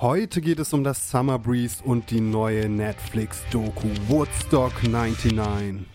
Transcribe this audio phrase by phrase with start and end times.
[0.00, 5.86] Heute geht es um das Summer Breeze und die neue Netflix-Doku Woodstock 99.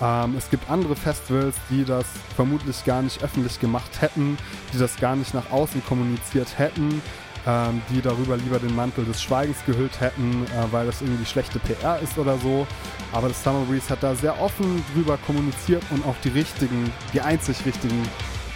[0.00, 4.36] Ähm, es gibt andere Festivals, die das vermutlich gar nicht öffentlich gemacht hätten,
[4.72, 7.02] die das gar nicht nach außen kommuniziert hätten,
[7.48, 11.58] ähm, die darüber lieber den Mantel des Schweigens gehüllt hätten, äh, weil das irgendwie schlechte
[11.58, 12.66] PR ist oder so.
[13.12, 17.22] Aber das Summer Breeze hat da sehr offen drüber kommuniziert und auch die richtigen, die
[17.22, 18.02] einzig richtigen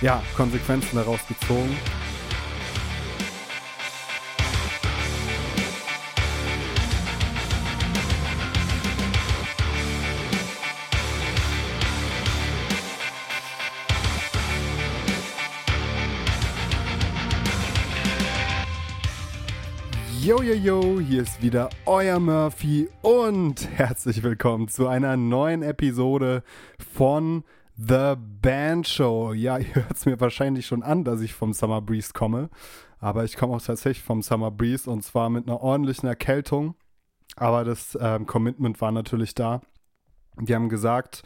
[0.02, 1.74] ja, Konsequenzen daraus gezogen.
[20.22, 26.44] Yo, yo, yo, hier ist wieder euer Murphy und herzlich willkommen zu einer neuen Episode
[26.94, 27.42] von
[27.76, 29.32] The Band Show.
[29.32, 32.50] Ja, ihr hört es mir wahrscheinlich schon an, dass ich vom Summer Breeze komme,
[33.00, 36.76] aber ich komme auch tatsächlich vom Summer Breeze und zwar mit einer ordentlichen Erkältung.
[37.34, 39.60] Aber das ähm, Commitment war natürlich da.
[40.40, 41.24] Die haben gesagt,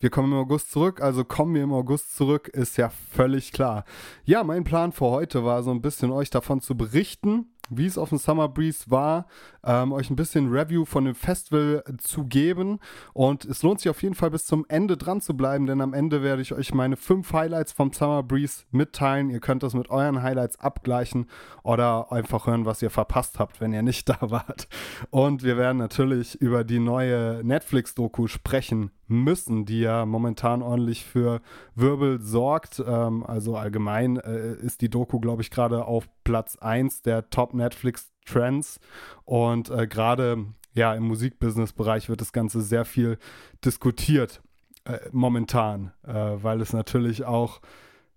[0.00, 3.84] wir kommen im August zurück, also kommen wir im August zurück, ist ja völlig klar.
[4.24, 7.98] Ja, mein Plan für heute war so ein bisschen euch davon zu berichten, wie es
[7.98, 9.26] auf dem Summer Breeze war,
[9.64, 12.78] ähm, euch ein bisschen Review von dem Festival zu geben.
[13.12, 15.94] Und es lohnt sich auf jeden Fall bis zum Ende dran zu bleiben, denn am
[15.94, 19.30] Ende werde ich euch meine fünf Highlights vom Summer Breeze mitteilen.
[19.30, 21.26] Ihr könnt das mit euren Highlights abgleichen
[21.62, 24.68] oder einfach hören, was ihr verpasst habt, wenn ihr nicht da wart.
[25.10, 31.40] Und wir werden natürlich über die neue Netflix-Doku sprechen müssen, die ja momentan ordentlich für
[31.74, 32.82] Wirbel sorgt.
[32.86, 37.54] Ähm, also allgemein äh, ist die Doku, glaube ich, gerade auf Platz 1 der Top
[37.54, 38.78] Netflix Trends
[39.24, 43.18] und äh, gerade ja im Musikbusiness-Bereich wird das Ganze sehr viel
[43.64, 44.42] diskutiert
[44.84, 47.60] äh, momentan, äh, weil es natürlich auch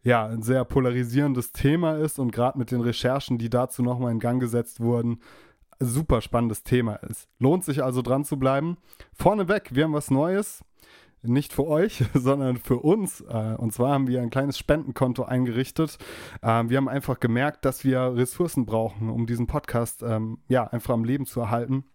[0.03, 4.19] ja ein sehr polarisierendes Thema ist und gerade mit den Recherchen, die dazu nochmal in
[4.19, 5.21] Gang gesetzt wurden,
[5.79, 7.27] super spannendes Thema ist.
[7.39, 8.77] Lohnt sich also dran zu bleiben.
[9.13, 10.63] Vorneweg, wir haben was Neues
[11.23, 13.21] nicht für euch, sondern für uns.
[13.21, 15.97] Äh, und zwar haben wir ein kleines Spendenkonto eingerichtet.
[16.41, 20.93] Ähm, wir haben einfach gemerkt, dass wir Ressourcen brauchen, um diesen Podcast ähm, ja einfach
[20.93, 21.85] am Leben zu erhalten.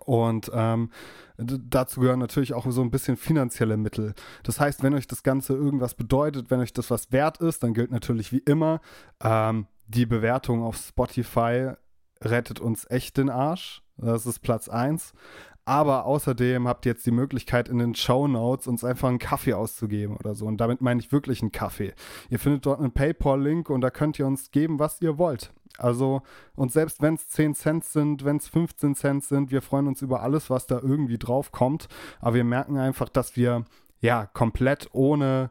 [0.00, 0.90] Und ähm,
[1.38, 4.14] dazu gehören natürlich auch so ein bisschen finanzielle Mittel.
[4.42, 7.72] Das heißt, wenn euch das Ganze irgendwas bedeutet, wenn euch das was wert ist, dann
[7.72, 8.80] gilt natürlich wie immer,
[9.22, 11.72] ähm, die Bewertung auf Spotify
[12.22, 13.82] rettet uns echt den Arsch.
[13.96, 15.12] Das ist Platz 1.
[15.68, 19.54] Aber außerdem habt ihr jetzt die Möglichkeit, in den Show Notes uns einfach einen Kaffee
[19.54, 20.46] auszugeben oder so.
[20.46, 21.92] Und damit meine ich wirklich einen Kaffee.
[22.30, 25.52] Ihr findet dort einen PayPal-Link und da könnt ihr uns geben, was ihr wollt.
[25.76, 26.22] Also,
[26.54, 30.02] und selbst wenn es 10 Cent sind, wenn es 15 Cent sind, wir freuen uns
[30.02, 31.88] über alles, was da irgendwie drauf kommt.
[32.20, 33.64] Aber wir merken einfach, dass wir
[34.00, 35.50] ja komplett ohne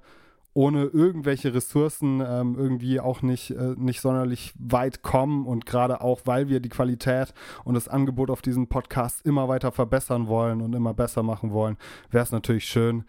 [0.56, 6.22] ohne irgendwelche Ressourcen ähm, irgendwie auch nicht, äh, nicht sonderlich weit kommen und gerade auch,
[6.24, 7.34] weil wir die Qualität
[7.66, 11.76] und das Angebot auf diesem Podcast immer weiter verbessern wollen und immer besser machen wollen,
[12.10, 13.04] wäre es natürlich schön,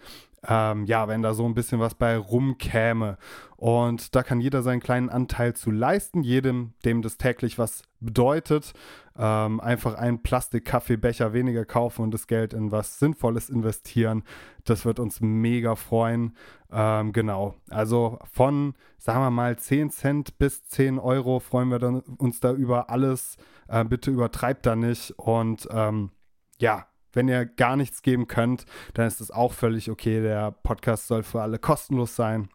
[0.49, 3.17] ähm, ja, wenn da so ein bisschen was bei rumkäme.
[3.57, 8.73] Und da kann jeder seinen kleinen Anteil zu leisten, jedem, dem das täglich was bedeutet.
[9.19, 14.25] Ähm, einfach einen Plastik-Kaffeebecher weniger kaufen und das Geld in was Sinnvolles investieren.
[14.65, 16.37] Das wird uns mega freuen.
[16.71, 17.54] Ähm, genau.
[17.71, 22.53] Also von, sagen wir mal, 10 Cent bis 10 Euro freuen wir dann, uns da
[22.53, 23.37] über alles.
[23.69, 25.12] Äh, bitte übertreibt da nicht.
[25.19, 26.10] Und ähm,
[26.59, 30.21] ja, wenn ihr gar nichts geben könnt, dann ist das auch völlig okay.
[30.21, 32.48] Der Podcast soll für alle kostenlos sein.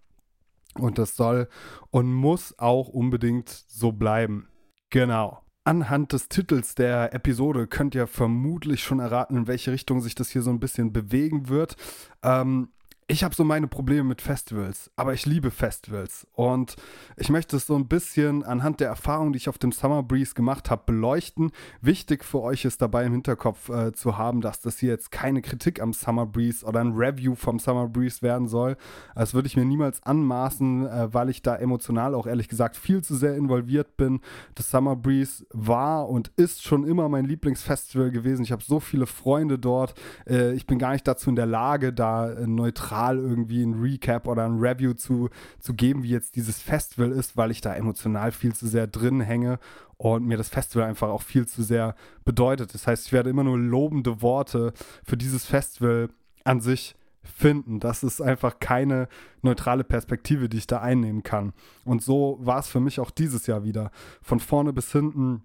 [0.76, 1.50] Und das soll
[1.90, 4.48] und muss auch unbedingt so bleiben.
[4.90, 5.41] Genau.
[5.64, 10.30] Anhand des Titels der Episode könnt ihr vermutlich schon erraten, in welche Richtung sich das
[10.30, 11.76] hier so ein bisschen bewegen wird.
[12.24, 12.70] Ähm,
[13.12, 16.78] ich habe so meine Probleme mit Festivals, aber ich liebe Festivals und
[17.18, 20.34] ich möchte es so ein bisschen anhand der Erfahrung, die ich auf dem Summer Breeze
[20.34, 21.52] gemacht habe, beleuchten.
[21.82, 25.42] Wichtig für euch ist dabei im Hinterkopf äh, zu haben, dass das hier jetzt keine
[25.42, 28.78] Kritik am Summer Breeze oder ein Review vom Summer Breeze werden soll.
[29.14, 33.04] Das würde ich mir niemals anmaßen, äh, weil ich da emotional auch ehrlich gesagt viel
[33.04, 34.22] zu sehr involviert bin.
[34.56, 38.44] Das Summer Breeze war und ist schon immer mein Lieblingsfestival gewesen.
[38.44, 39.96] Ich habe so viele Freunde dort.
[40.26, 43.82] Äh, ich bin gar nicht dazu in der Lage, da äh, neutral neutral irgendwie ein
[43.82, 47.74] Recap oder ein Review zu, zu geben, wie jetzt dieses Festival ist, weil ich da
[47.76, 49.60] emotional viel zu sehr drin hänge
[49.98, 51.96] und mir das Festival einfach auch viel zu sehr
[52.26, 52.74] bedeutet.
[52.74, 56.10] Das heißt, ich werde immer nur lobende Worte für dieses Festival
[56.44, 57.80] an sich finden.
[57.80, 59.08] Das ist einfach keine
[59.44, 61.54] neutrale Perspektive, die ich da einnehmen kann.
[61.86, 63.92] Und so war es für mich auch dieses Jahr wieder.
[64.24, 65.44] Von vorne bis hinten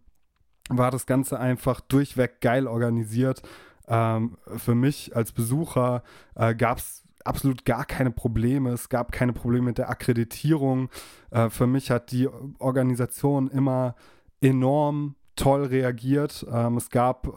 [0.71, 3.43] war das Ganze einfach durchweg geil organisiert.
[3.89, 6.03] Ähm, für mich als Besucher
[6.35, 8.71] äh, gab es absolut gar keine Probleme.
[8.71, 10.89] Es gab keine Probleme mit der Akkreditierung.
[11.31, 12.29] Äh, für mich hat die
[12.59, 13.95] Organisation immer
[14.41, 16.47] enorm toll reagiert.
[16.51, 17.31] Ähm, es gab äh,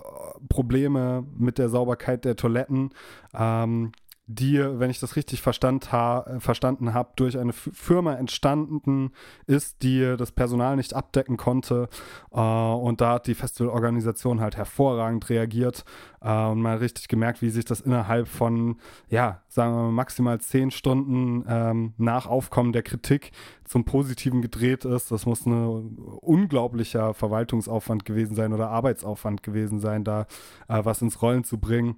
[0.47, 2.91] Probleme mit der Sauberkeit der Toiletten.
[3.33, 3.91] Ähm,
[4.31, 9.11] die, wenn ich das richtig verstand ha verstanden habe, durch eine F Firma entstanden
[9.47, 11.89] ist, die das Personal nicht abdecken konnte.
[12.31, 15.83] Äh, und da hat die Festivalorganisation halt hervorragend reagiert
[16.21, 18.77] äh, und mal richtig gemerkt, wie sich das innerhalb von,
[19.09, 23.31] ja, sagen wir mal, maximal zehn Stunden ähm, nach Aufkommen der Kritik
[23.65, 25.09] zum Positiven gedreht ist.
[25.09, 30.27] Das muss ein unglaublicher Verwaltungsaufwand gewesen sein oder Arbeitsaufwand gewesen sein, da
[30.67, 31.95] äh, was ins Rollen zu bringen.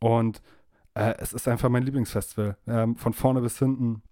[0.00, 0.40] Und
[0.94, 2.56] äh, es ist einfach mein Lieblingsfestival.
[2.66, 4.02] Ähm, von vorne bis hinten.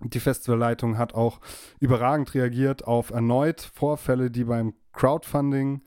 [0.00, 1.40] Die Festivalleitung hat auch
[1.80, 5.80] überragend reagiert auf erneut Vorfälle, die beim Crowdfunding,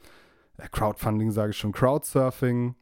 [0.58, 2.76] äh, Crowdfunding sage ich schon, Crowdsurfing,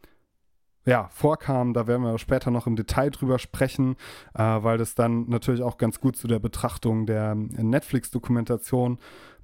[0.85, 1.73] ja, vorkamen.
[1.73, 3.97] Da werden wir später noch im Detail drüber sprechen,
[4.33, 8.97] äh, weil das dann natürlich auch ganz gut zu der Betrachtung der äh, Netflix-Dokumentation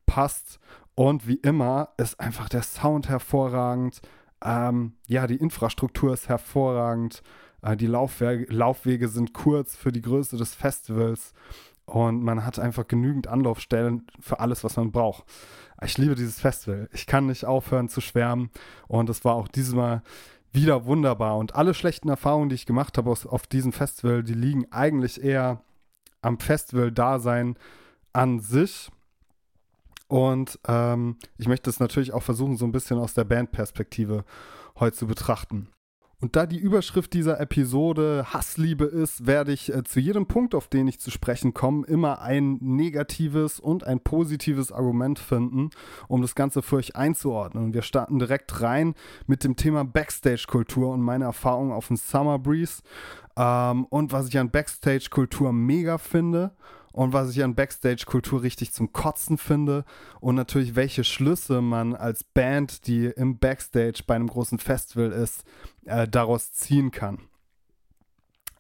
[0.06, 0.60] passt.
[0.96, 4.02] Und wie immer ist einfach der Sound hervorragend.
[4.44, 7.24] Ähm, ja, die Infrastruktur ist hervorragend.
[7.64, 11.34] Äh, die Laufwege, sind kurz für die Größe des Festivals
[11.86, 15.24] und man hat einfach genügend Anlaufstellen für alles, was man braucht.
[15.84, 16.90] Ich liebe dieses Festival.
[16.94, 18.52] Ich kann nicht aufhören zu schwärmen
[18.88, 20.02] und es war auch dieses Mal
[20.52, 21.38] wieder wunderbar.
[21.38, 25.22] Und alle schlechten Erfahrungen, die ich gemacht habe auf, auf diesem Festival, die liegen eigentlich
[25.22, 25.62] eher
[26.22, 27.58] am Festival-Dasein
[28.14, 28.90] an sich.
[30.08, 34.24] Und ähm, ich möchte es natürlich auch versuchen, so ein bisschen aus der Bandperspektive
[34.80, 35.70] heute zu betrachten.
[36.24, 40.70] Und da die Überschrift dieser Episode Hassliebe ist, werde ich äh, zu jedem Punkt, auf
[40.70, 45.72] den ich zu sprechen komme, immer ein negatives und ein positives Argument finden,
[46.08, 47.66] um das Ganze für euch einzuordnen.
[47.66, 48.96] Und wir starten direkt rein
[49.28, 52.84] mit dem Thema Backstage-Kultur und meine Erfahrungen auf dem Summer Breeze.
[53.36, 56.54] Ähm, und was ich an Backstage-Kultur mega finde
[56.94, 59.84] und was ich an Backstage-Kultur richtig zum Kotzen finde
[60.22, 65.44] und natürlich welche Schlüsse man als Band, die im Backstage bei einem großen Festival ist,
[65.86, 67.20] äh, daraus ziehen kann.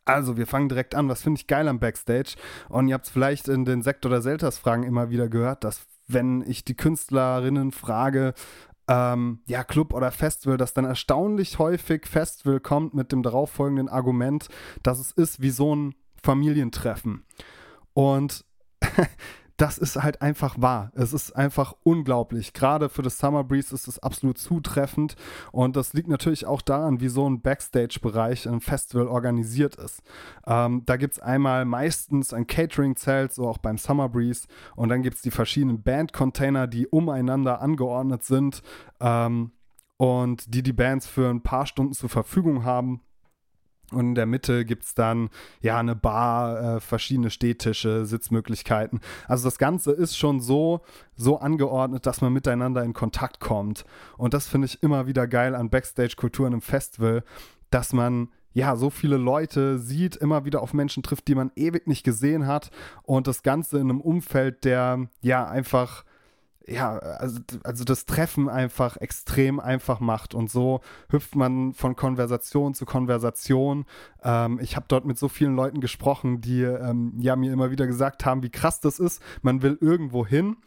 [0.06, 1.08] Also, wir fangen direkt an.
[1.08, 2.36] Was finde ich geil am Backstage?
[2.68, 6.44] Und ihr habt es vielleicht in den Sektor der Selters-Fragen immer wieder gehört, dass wenn
[6.46, 8.34] ich die Künstlerinnen frage,
[8.90, 14.50] ähm, ja, Club oder Festival, dass dann erstaunlich häufig Festival kommt mit dem darauffolgenden Argument,
[14.82, 17.26] dass es ist wie so ein Familientreffen.
[17.94, 18.46] Und
[19.58, 20.92] das ist halt einfach wahr.
[20.96, 22.54] Es ist einfach unglaublich.
[22.54, 25.16] Gerade für das Summer Breeze ist es absolut zutreffend.
[25.52, 30.02] Und das liegt natürlich auch daran, wie so ein Backstage-Bereich im Festival organisiert ist.
[30.48, 34.48] Ähm, da gibt es einmal meistens ein Catering-Zelt, so auch beim Summer Breeze.
[34.76, 38.64] Und dann gibt es die verschiedenen Band-Container, die umeinander angeordnet sind.
[39.00, 39.52] Ähm,
[39.98, 43.02] und die die Bands für ein paar Stunden zur Verfügung haben.
[43.92, 45.30] Und in der Mitte gibt es dann
[45.62, 49.02] ja eine Bar, äh, verschiedene Stehtische, Sitzmöglichkeiten.
[49.28, 50.82] Also das Ganze ist schon so,
[51.16, 53.86] so angeordnet, dass man miteinander in Kontakt kommt.
[54.18, 57.24] Und das finde ich immer wieder geil an Backstage-Kulturen im Festival,
[57.70, 61.88] dass man ja, so viele Leute sieht, immer wieder auf Menschen trifft, die man ewig
[61.88, 62.70] nicht gesehen hat
[63.02, 66.06] und das Ganze in einem Umfeld, der ja einfach
[66.68, 70.34] ja, also, also das Treffen einfach extrem einfach macht.
[70.34, 73.86] Und so hüpft man von Konversation zu Konversation.
[74.24, 77.88] Ähm, ich habe dort mit so vielen Leuten gesprochen, die ähm, ja mir immer wieder
[77.88, 79.22] gesagt haben, wie krass das ist.
[79.42, 80.58] Man will irgendwo hin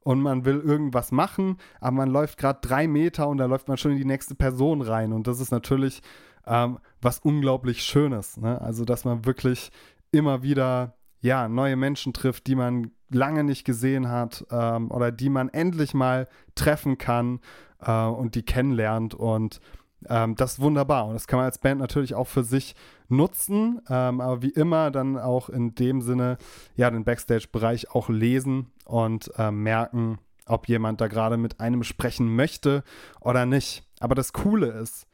[0.00, 3.76] und man will irgendwas machen, aber man läuft gerade drei Meter und da läuft man
[3.78, 5.12] schon in die nächste Person rein.
[5.12, 6.02] Und das ist natürlich
[6.46, 8.36] ähm, was unglaublich Schönes.
[8.36, 8.60] Ne?
[8.60, 9.70] Also, dass man wirklich
[10.12, 15.28] immer wieder ja, neue Menschen trifft, die man lange nicht gesehen hat ähm, oder die
[15.28, 17.40] man endlich mal treffen kann
[17.80, 19.14] äh, und die kennenlernt.
[19.14, 19.60] Und
[20.08, 21.06] ähm, das ist wunderbar.
[21.06, 22.76] Und das kann man als Band natürlich auch für sich
[23.08, 26.38] nutzen, ähm, aber wie immer dann auch in dem Sinne,
[26.76, 32.36] ja, den Backstage-Bereich auch lesen und äh, merken, ob jemand da gerade mit einem sprechen
[32.36, 32.84] möchte
[33.20, 33.84] oder nicht.
[33.98, 35.08] Aber das Coole ist,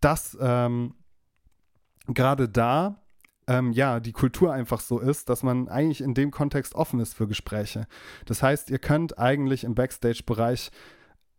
[0.00, 0.94] dass ähm,
[2.06, 3.00] gerade da
[3.48, 7.14] ähm, ja, die Kultur einfach so ist, dass man eigentlich in dem Kontext offen ist
[7.14, 7.86] für Gespräche.
[8.24, 10.70] Das heißt, ihr könnt eigentlich im Backstage-Bereich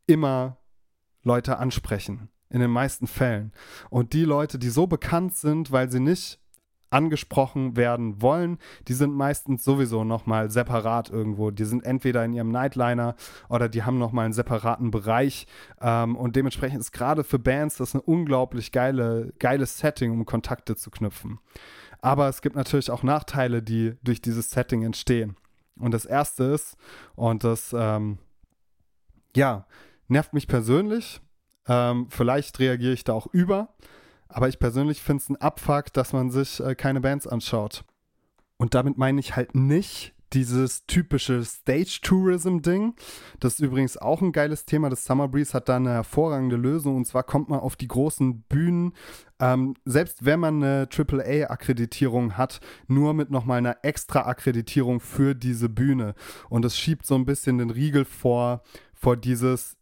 [0.06, 0.58] immer
[1.24, 3.52] Leute ansprechen, in den meisten Fällen.
[3.90, 6.40] Und die Leute, die so bekannt sind, weil sie nicht
[6.90, 11.52] angesprochen werden wollen, die sind meistens sowieso nochmal separat irgendwo.
[11.52, 13.16] Die sind entweder in ihrem Nightliner
[13.50, 15.48] oder die haben nochmal einen separaten Bereich.
[15.82, 20.78] Ähm, und dementsprechend ist gerade für Bands das ein unglaublich geile, geiles Setting, um Kontakte
[20.78, 21.40] zu knüpfen.
[22.02, 25.36] Aber es gibt natürlich auch Nachteile, die durch dieses Setting entstehen.
[25.80, 26.78] Und das erste ist,
[27.16, 28.18] und das, ähm,
[29.36, 29.66] ja,
[30.08, 31.22] nervt mich persönlich.
[31.68, 33.76] Ähm, vielleicht reagiere ich da auch über.
[34.30, 37.84] Aber ich persönlich finde es ein Abfuck, dass man sich äh, keine Bands anschaut.
[38.58, 42.96] Und damit meine ich halt nicht dieses typische Stage-Tourism-Ding.
[43.40, 44.90] Das ist übrigens auch ein geiles Thema.
[44.90, 46.98] Das Summer Breeze hat da eine hervorragende Lösung.
[46.98, 48.94] Und zwar kommt man auf die großen Bühnen,
[49.40, 55.70] ähm, selbst wenn man eine AAA-Akkreditierung hat, nur mit nochmal einer extra Akkreditierung für diese
[55.70, 56.16] Bühne.
[56.50, 59.77] Und es schiebt so ein bisschen den Riegel vor, vor dieses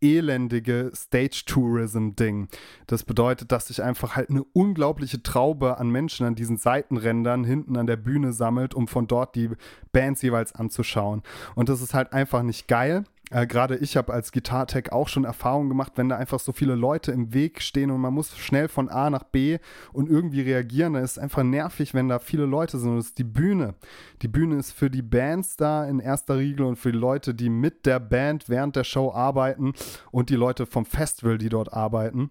[0.00, 2.48] elendige Stage-Tourism-Ding.
[2.86, 7.76] Das bedeutet, dass sich einfach halt eine unglaubliche Traube an Menschen an diesen Seitenrändern hinten
[7.76, 9.50] an der Bühne sammelt, um von dort die
[9.92, 11.22] Bands jeweils anzuschauen.
[11.54, 13.04] Und das ist halt einfach nicht geil.
[13.30, 16.74] Äh, Gerade ich habe als Gitartech auch schon Erfahrungen gemacht, wenn da einfach so viele
[16.74, 19.58] Leute im Weg stehen und man muss schnell von A nach B
[19.92, 20.94] und irgendwie reagieren.
[20.94, 22.90] Da ist es einfach nervig, wenn da viele Leute sind.
[22.90, 23.74] Und das ist die Bühne.
[24.22, 27.50] Die Bühne ist für die Bands da in erster Regel und für die Leute, die
[27.50, 29.74] mit der Band während der Show arbeiten
[30.10, 32.30] und die Leute vom Festival, die dort arbeiten.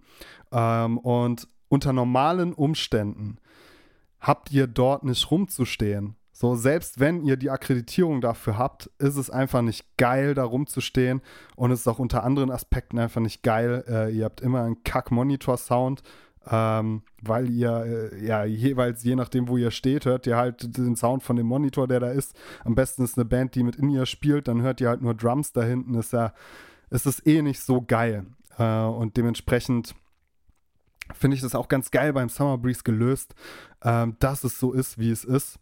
[0.52, 3.38] Ähm, und unter normalen Umständen
[4.20, 9.32] habt ihr dort nicht rumzustehen so, selbst wenn ihr die Akkreditierung dafür habt, ist es
[9.32, 11.24] einfach nicht geil, da rumzustehen.
[11.56, 13.84] Und es ist auch unter anderen Aspekten einfach nicht geil.
[13.88, 16.04] Äh, ihr habt immer einen Kack-Monitor-Sound,
[16.48, 20.96] ähm, weil ihr, äh, ja, jeweils, je nachdem, wo ihr steht, hört ihr halt den
[20.96, 22.36] Sound von dem Monitor, der da ist.
[22.64, 25.16] Am besten ist eine Band, die mit in ihr spielt, dann hört ihr halt nur
[25.16, 25.96] Drums da hinten.
[25.96, 26.34] Ist ja,
[26.92, 28.28] ist es eh nicht so geil.
[28.60, 29.96] Äh, und dementsprechend
[31.16, 33.34] finde ich das auch ganz geil beim Summer Breeze gelöst,
[33.82, 35.58] ähm, dass es so ist, wie es ist.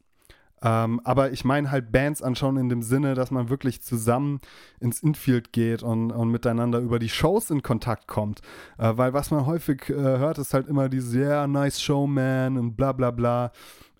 [0.66, 4.42] Ähm, aber ich meine halt Bands anschauen in dem Sinne, dass man wirklich zusammen
[4.80, 8.42] ins Infield geht und, und miteinander über die Shows in Kontakt kommt.
[8.80, 12.76] Äh, weil was man häufig äh, hört, ist halt immer dieses, yeah, nice Showman und
[12.76, 13.52] bla bla bla.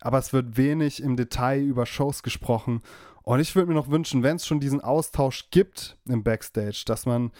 [0.02, 2.82] Aber es wird wenig im Detail über Shows gesprochen.
[3.22, 7.06] Und ich würde mir noch wünschen, wenn es schon diesen Austausch gibt im Backstage, dass
[7.06, 7.32] man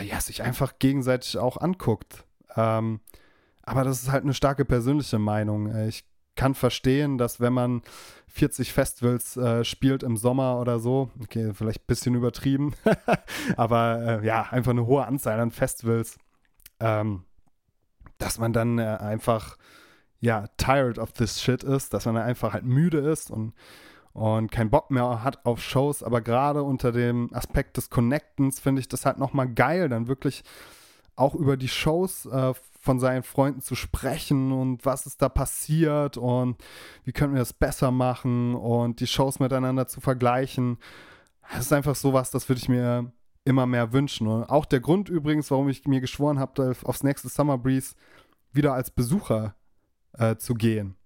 [0.00, 2.24] äh, ja, sich einfach gegenseitig auch anguckt.
[2.56, 3.00] Ähm,
[3.62, 5.66] aber das ist halt eine starke persönliche Meinung.
[5.70, 6.07] Äh, ich
[6.38, 7.82] kann verstehen, dass wenn man
[8.28, 12.74] 40 Festivals äh, spielt im Sommer oder so, okay, vielleicht ein bisschen übertrieben,
[13.56, 16.16] aber äh, ja, einfach eine hohe Anzahl an Festivals,
[16.78, 17.24] ähm,
[18.18, 19.58] dass man dann äh, einfach,
[20.20, 23.52] ja, tired of this shit ist, dass man einfach halt müde ist und
[24.14, 28.80] und keinen Bock mehr hat auf Shows, aber gerade unter dem Aspekt des Connectens finde
[28.80, 30.42] ich das halt nochmal geil, dann wirklich
[31.14, 32.52] auch über die Shows äh,
[32.88, 36.56] von seinen Freunden zu sprechen und was ist da passiert und
[37.04, 40.78] wie können wir das besser machen und die Shows miteinander zu vergleichen.
[41.50, 43.12] Das ist einfach sowas, das würde ich mir
[43.44, 44.26] immer mehr wünschen.
[44.26, 47.94] Und auch der Grund übrigens, warum ich mir geschworen habe, aufs nächste Summer Breeze
[48.52, 49.54] wieder als Besucher
[50.14, 50.96] äh, zu gehen.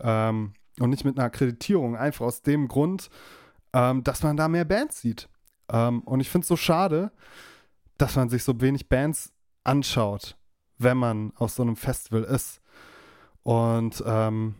[0.00, 1.96] Ähm, und nicht mit einer Akkreditierung.
[1.96, 3.10] Einfach aus dem Grund,
[3.72, 5.28] ähm, dass man da mehr Bands sieht.
[5.70, 7.12] Ähm, und ich finde es so schade,
[7.96, 10.37] dass man sich so wenig Bands anschaut,
[10.78, 12.60] wenn man auf so einem Festival ist.
[13.42, 14.54] Und ähm,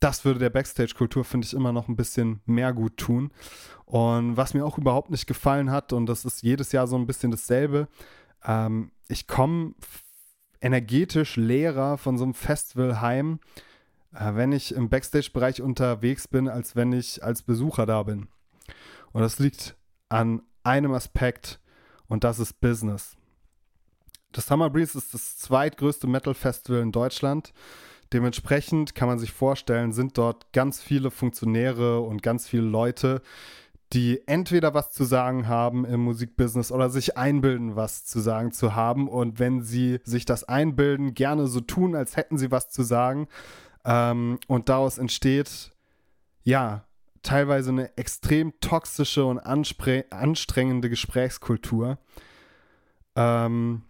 [0.00, 3.30] das würde der Backstage-Kultur, finde ich, immer noch ein bisschen mehr gut tun.
[3.84, 7.06] Und was mir auch überhaupt nicht gefallen hat, und das ist jedes Jahr so ein
[7.06, 7.88] bisschen dasselbe,
[8.44, 9.74] ähm, ich komme
[10.60, 13.40] energetisch leerer von so einem Festival heim,
[14.14, 18.28] äh, wenn ich im Backstage-Bereich unterwegs bin, als wenn ich als Besucher da bin.
[19.12, 19.76] Und das liegt
[20.08, 21.60] an einem Aspekt,
[22.08, 23.16] und das ist Business.
[24.32, 27.52] Das Summer Breeze ist das zweitgrößte Metal-Festival in Deutschland.
[28.12, 33.22] Dementsprechend kann man sich vorstellen, sind dort ganz viele Funktionäre und ganz viele Leute,
[33.92, 38.74] die entweder was zu sagen haben im Musikbusiness oder sich einbilden, was zu sagen zu
[38.74, 39.08] haben.
[39.08, 43.28] Und wenn sie sich das einbilden, gerne so tun, als hätten sie was zu sagen.
[43.84, 45.72] Ähm, und daraus entsteht,
[46.42, 46.84] ja,
[47.22, 51.98] teilweise eine extrem toxische und anstrengende Gesprächskultur.
[53.14, 53.82] Ähm,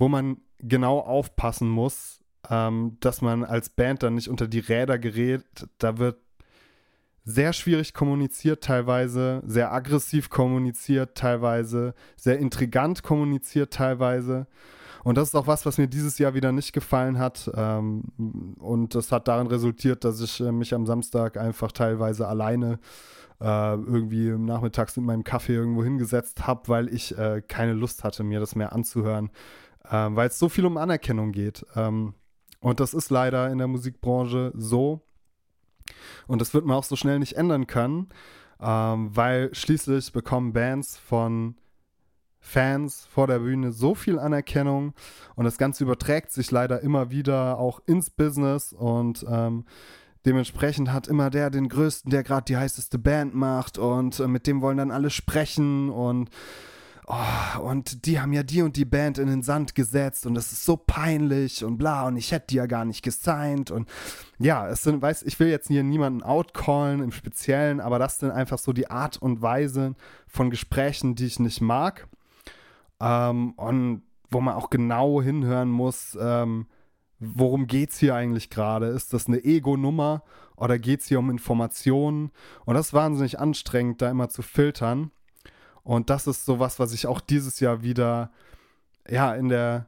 [0.00, 4.98] wo man genau aufpassen muss, ähm, dass man als Band dann nicht unter die Räder
[4.98, 5.44] gerät.
[5.78, 6.18] Da wird
[7.24, 14.46] sehr schwierig kommuniziert teilweise, sehr aggressiv kommuniziert teilweise, sehr intrigant kommuniziert teilweise.
[15.04, 17.50] Und das ist auch was, was mir dieses Jahr wieder nicht gefallen hat.
[17.54, 18.04] Ähm,
[18.58, 22.78] und das hat darin resultiert, dass ich äh, mich am Samstag einfach teilweise alleine
[23.40, 28.22] äh, irgendwie nachmittags mit meinem Kaffee irgendwo hingesetzt habe, weil ich äh, keine Lust hatte,
[28.22, 29.30] mir das mehr anzuhören,
[29.90, 31.64] ähm, weil es so viel um Anerkennung geht.
[31.76, 32.14] Ähm,
[32.60, 35.00] und das ist leider in der Musikbranche so.
[36.26, 38.08] Und das wird man auch so schnell nicht ändern können,
[38.60, 41.56] ähm, weil schließlich bekommen Bands von
[42.40, 44.94] Fans vor der Bühne so viel Anerkennung
[45.36, 49.66] und das Ganze überträgt sich leider immer wieder auch ins Business und ähm,
[50.24, 54.46] dementsprechend hat immer der den größten, der gerade die heißeste Band macht und äh, mit
[54.46, 56.30] dem wollen dann alle sprechen und
[57.10, 60.52] oh, und die haben ja die und die Band in den Sand gesetzt und das
[60.52, 63.88] ist so peinlich und bla und ich hätte die ja gar nicht gesigned und
[64.38, 68.30] ja, es sind, weiß, ich will jetzt hier niemanden outcallen im Speziellen, aber das sind
[68.30, 69.94] einfach so die Art und Weise
[70.26, 72.08] von Gesprächen, die ich nicht mag
[73.00, 76.66] ähm, und wo man auch genau hinhören muss, ähm,
[77.18, 78.86] worum geht es hier eigentlich gerade?
[78.86, 80.22] Ist das eine Ego-Nummer
[80.56, 82.30] oder geht es hier um Informationen?
[82.64, 85.10] Und das ist wahnsinnig anstrengend, da immer zu filtern.
[85.82, 88.30] Und das ist sowas, was ich auch dieses Jahr wieder
[89.08, 89.86] ja in der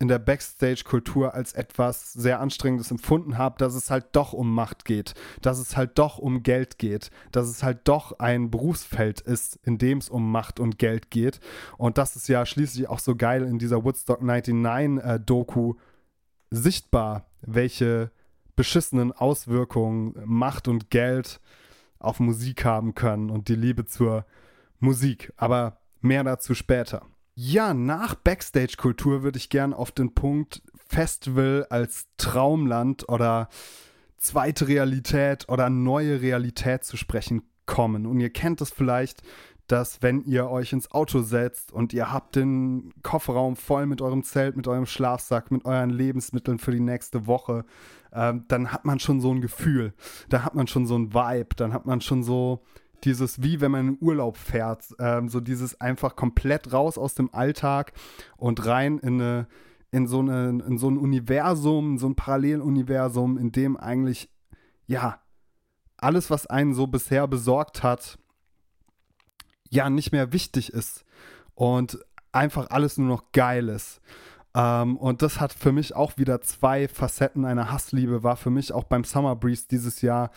[0.00, 4.84] in der Backstage-Kultur als etwas sehr Anstrengendes empfunden habe, dass es halt doch um Macht
[4.84, 9.58] geht, dass es halt doch um Geld geht, dass es halt doch ein Berufsfeld ist,
[9.64, 11.40] in dem es um Macht und Geld geht.
[11.78, 15.76] Und das ist ja schließlich auch so geil in dieser Woodstock 99-Doku äh,
[16.50, 18.12] sichtbar, welche
[18.54, 21.40] beschissenen Auswirkungen Macht und Geld
[21.98, 24.24] auf Musik haben können und die Liebe zur
[24.80, 25.32] Musik.
[25.36, 27.02] Aber mehr dazu später.
[27.34, 33.48] Ja, nach Backstage-Kultur würde ich gern auf den Punkt Festival als Traumland oder
[34.16, 38.06] zweite Realität oder neue Realität zu sprechen kommen.
[38.06, 39.22] Und ihr kennt es vielleicht,
[39.68, 44.24] dass wenn ihr euch ins Auto setzt und ihr habt den Kofferraum voll mit eurem
[44.24, 47.64] Zelt, mit eurem Schlafsack, mit euren Lebensmitteln für die nächste Woche,
[48.12, 49.92] ähm, dann hat man schon so ein Gefühl,
[50.30, 52.64] da hat man schon so ein Vibe, dann hat man schon so
[53.04, 57.32] dieses, wie wenn man in Urlaub fährt, ähm, so dieses einfach komplett raus aus dem
[57.32, 57.92] Alltag
[58.36, 59.46] und rein in eine
[59.90, 64.28] in so, eine, in so ein Universum, so ein Paralleluniversum, in dem eigentlich,
[64.86, 65.20] ja,
[65.96, 68.18] alles, was einen so bisher besorgt hat,
[69.70, 71.04] ja nicht mehr wichtig ist
[71.54, 71.98] und
[72.32, 74.00] einfach alles nur noch geil ist.
[74.54, 78.72] Ähm, und das hat für mich auch wieder zwei Facetten einer Hassliebe, war für mich
[78.72, 80.30] auch beim Summer Breeze dieses Jahr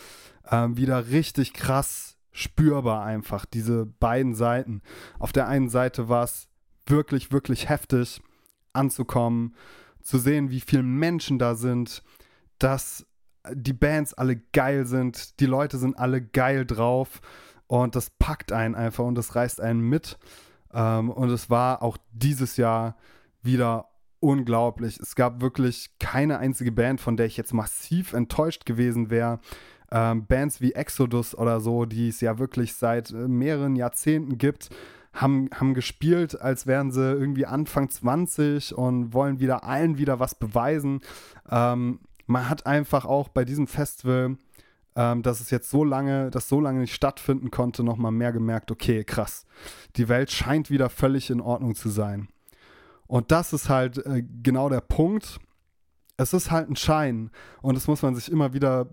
[0.49, 4.81] ähm, wieder richtig krass spürbar einfach, diese beiden Seiten.
[5.19, 6.47] Auf der einen Seite war es
[6.85, 8.21] wirklich, wirklich heftig
[8.73, 9.55] anzukommen,
[10.01, 12.03] zu sehen, wie viele Menschen da sind,
[12.57, 13.05] dass
[13.51, 17.21] die Bands alle geil sind, die Leute sind alle geil drauf
[17.67, 20.17] und das packt einen einfach und das reißt einen mit.
[20.73, 22.95] Ähm, und es war auch dieses Jahr
[23.41, 23.89] wieder
[24.19, 24.99] unglaublich.
[24.99, 29.39] Es gab wirklich keine einzige Band, von der ich jetzt massiv enttäuscht gewesen wäre.
[29.91, 34.69] Ähm, Bands wie Exodus oder so, die es ja wirklich seit äh, mehreren Jahrzehnten gibt,
[35.13, 40.35] haben, haben gespielt, als wären sie irgendwie Anfang 20 und wollen wieder allen wieder was
[40.35, 41.01] beweisen.
[41.49, 44.37] Ähm, man hat einfach auch bei diesem Festival
[44.95, 48.71] ähm, dass es jetzt so lange, dass so lange nicht stattfinden konnte, nochmal mehr gemerkt,
[48.71, 49.45] okay, krass,
[49.95, 52.27] die Welt scheint wieder völlig in Ordnung zu sein.
[53.07, 55.39] Und das ist halt äh, genau der Punkt.
[56.17, 58.87] Es ist halt ein Schein und das muss man sich immer wieder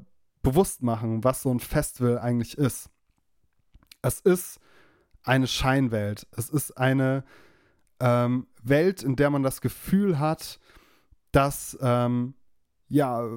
[0.48, 2.88] bewusst machen, was so ein Festival eigentlich ist.
[4.00, 4.60] Es ist
[5.22, 6.26] eine Scheinwelt.
[6.36, 7.24] Es ist eine
[8.00, 10.58] ähm, Welt, in der man das Gefühl hat,
[11.32, 12.34] dass ähm,
[12.88, 13.28] ja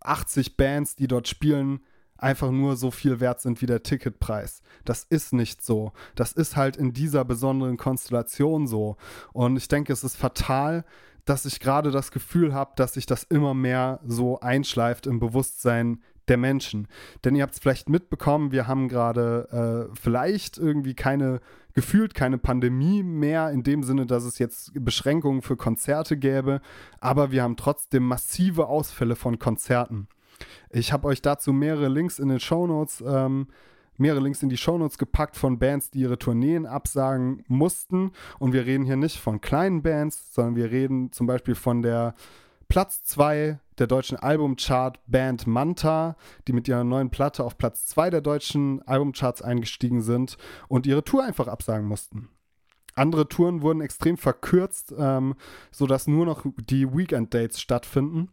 [0.00, 1.80] 80 Bands, die dort spielen,
[2.16, 4.62] einfach nur so viel wert sind wie der Ticketpreis.
[4.86, 5.92] Das ist nicht so.
[6.14, 8.96] Das ist halt in dieser besonderen Konstellation so.
[9.32, 10.84] Und ich denke, es ist fatal,
[11.26, 16.00] dass ich gerade das Gefühl habe, dass sich das immer mehr so einschleift im Bewusstsein
[16.28, 16.88] der Menschen.
[17.24, 21.40] Denn ihr habt es vielleicht mitbekommen, wir haben gerade äh, vielleicht irgendwie keine,
[21.74, 26.60] gefühlt keine Pandemie mehr, in dem Sinne, dass es jetzt Beschränkungen für Konzerte gäbe,
[27.00, 30.08] aber wir haben trotzdem massive Ausfälle von Konzerten.
[30.70, 33.48] Ich habe euch dazu mehrere Links in den Shownotes, ähm,
[33.96, 38.10] mehrere Links in die Shownotes gepackt von Bands, die ihre Tourneen absagen mussten.
[38.38, 42.14] Und wir reden hier nicht von kleinen Bands, sondern wir reden zum Beispiel von der
[42.74, 46.16] Platz 2 der deutschen Albumchart Band Manta,
[46.48, 51.04] die mit ihrer neuen Platte auf Platz 2 der deutschen Albumcharts eingestiegen sind und ihre
[51.04, 52.30] Tour einfach absagen mussten.
[52.96, 55.36] Andere Touren wurden extrem verkürzt, ähm,
[55.70, 58.30] sodass nur noch die Weekend-Dates stattfinden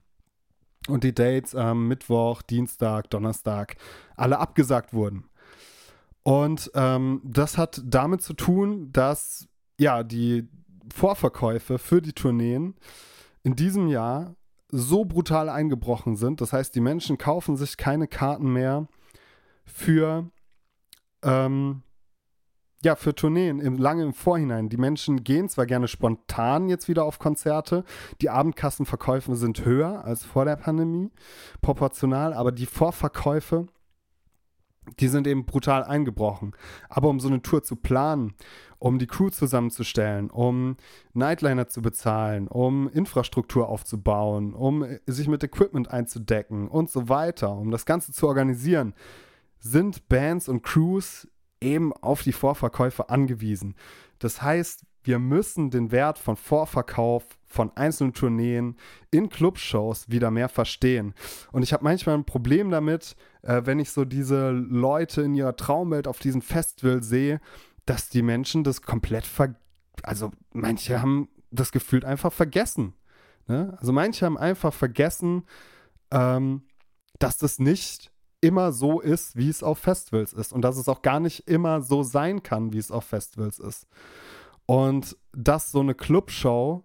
[0.88, 3.75] und die Dates am Mittwoch, Dienstag, Donnerstag
[4.15, 5.25] alle abgesagt wurden.
[6.23, 10.49] Und ähm, das hat damit zu tun, dass ja die
[10.91, 12.73] Vorverkäufe für die Tourneen
[13.43, 14.36] in diesem Jahr
[14.69, 16.41] so brutal eingebrochen sind.
[16.41, 18.88] Das heißt, die Menschen kaufen sich keine Karten mehr
[19.65, 20.30] für
[21.23, 21.84] ähm,
[22.84, 24.69] ja, für Tourneen im, lange im Vorhinein.
[24.69, 27.84] Die Menschen gehen zwar gerne spontan jetzt wieder auf Konzerte,
[28.21, 31.12] die Abendkassenverkäufe sind höher als vor der Pandemie,
[31.62, 33.67] proportional, aber die Vorverkäufe,
[34.99, 36.56] die sind eben brutal eingebrochen.
[36.89, 38.34] Aber um so eine Tour zu planen,
[38.82, 40.76] um die Crew zusammenzustellen, um
[41.13, 47.70] Nightliner zu bezahlen, um Infrastruktur aufzubauen, um sich mit Equipment einzudecken und so weiter, um
[47.70, 48.96] das Ganze zu organisieren,
[49.60, 51.28] sind Bands und Crews
[51.62, 53.76] eben auf die Vorverkäufe angewiesen.
[54.17, 58.78] Das heißt, wir müssen den Wert von Vorverkauf von einzelnen Tourneen
[59.12, 61.13] in Clubshows wieder mehr verstehen.
[61.52, 65.56] Und ich habe manchmal ein Problem damit, äh, wenn ich so diese Leute in ihrer
[65.56, 67.41] Traumwelt auf diesem Festival sehe,
[67.86, 69.56] dass die Menschen das komplett ver...
[70.04, 72.94] Also manche haben das Gefühl einfach vergessen.
[73.48, 73.78] Ne?
[73.80, 75.44] Also manche haben einfach vergessen,
[76.12, 76.63] ähm,
[77.20, 80.54] dass das nicht immer so ist, wie es auf Festivals ist.
[80.54, 83.88] Und dass es auch gar nicht immer so sein kann, wie es auf Festivals ist.
[84.65, 86.84] Und dass so eine Clubshow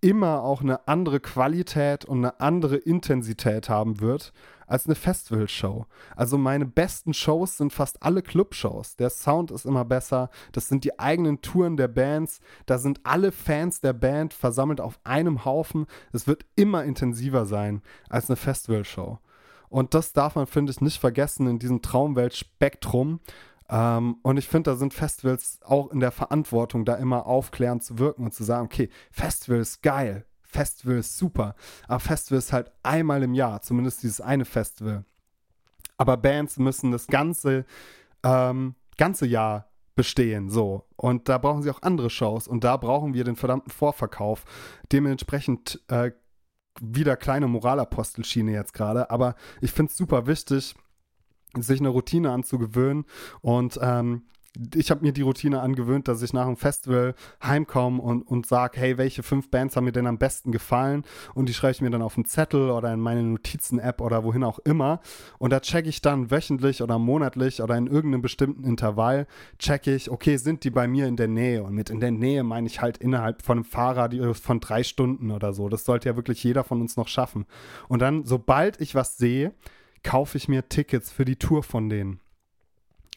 [0.00, 4.32] immer auch eine andere Qualität und eine andere Intensität haben wird
[4.72, 5.84] als eine Festivalshow.
[6.16, 8.96] Also meine besten Shows sind fast alle Clubshows.
[8.96, 10.30] Der Sound ist immer besser.
[10.52, 12.40] Das sind die eigenen Touren der Bands.
[12.64, 15.86] Da sind alle Fans der Band versammelt auf einem Haufen.
[16.12, 19.18] Es wird immer intensiver sein als eine Festivalshow.
[19.68, 23.20] Und das darf man, finde ich, nicht vergessen in diesem Traumweltspektrum.
[23.68, 27.98] Ähm, und ich finde, da sind Festivals auch in der Verantwortung, da immer aufklärend zu
[27.98, 31.54] wirken und zu sagen, okay, Festival ist geil, Festival ist super,
[31.88, 35.04] aber Festival ist halt einmal im Jahr, zumindest dieses eine Festival.
[35.96, 37.64] Aber Bands müssen das ganze,
[38.22, 40.84] ähm, ganze Jahr bestehen, so.
[40.96, 44.44] Und da brauchen sie auch andere Shows und da brauchen wir den verdammten Vorverkauf.
[44.90, 46.12] Dementsprechend äh,
[46.80, 50.74] wieder kleine Moralapostelschiene jetzt gerade, aber ich finde es super wichtig,
[51.56, 53.04] sich eine Routine anzugewöhnen.
[53.40, 54.24] Und ähm,
[54.74, 58.78] ich habe mir die Routine angewöhnt, dass ich nach einem Festival heimkomme und, und sage,
[58.78, 61.04] hey, welche fünf Bands haben mir denn am besten gefallen?
[61.34, 64.44] Und die schreibe ich mir dann auf einen Zettel oder in meine Notizen-App oder wohin
[64.44, 65.00] auch immer.
[65.38, 69.26] Und da checke ich dann wöchentlich oder monatlich oder in irgendeinem bestimmten Intervall,
[69.58, 71.62] checke ich, okay, sind die bei mir in der Nähe?
[71.62, 75.30] Und mit in der Nähe meine ich halt innerhalb von einem Fahrrad von drei Stunden
[75.30, 75.70] oder so.
[75.70, 77.46] Das sollte ja wirklich jeder von uns noch schaffen.
[77.88, 79.54] Und dann, sobald ich was sehe,
[80.02, 82.20] kaufe ich mir Tickets für die Tour von denen.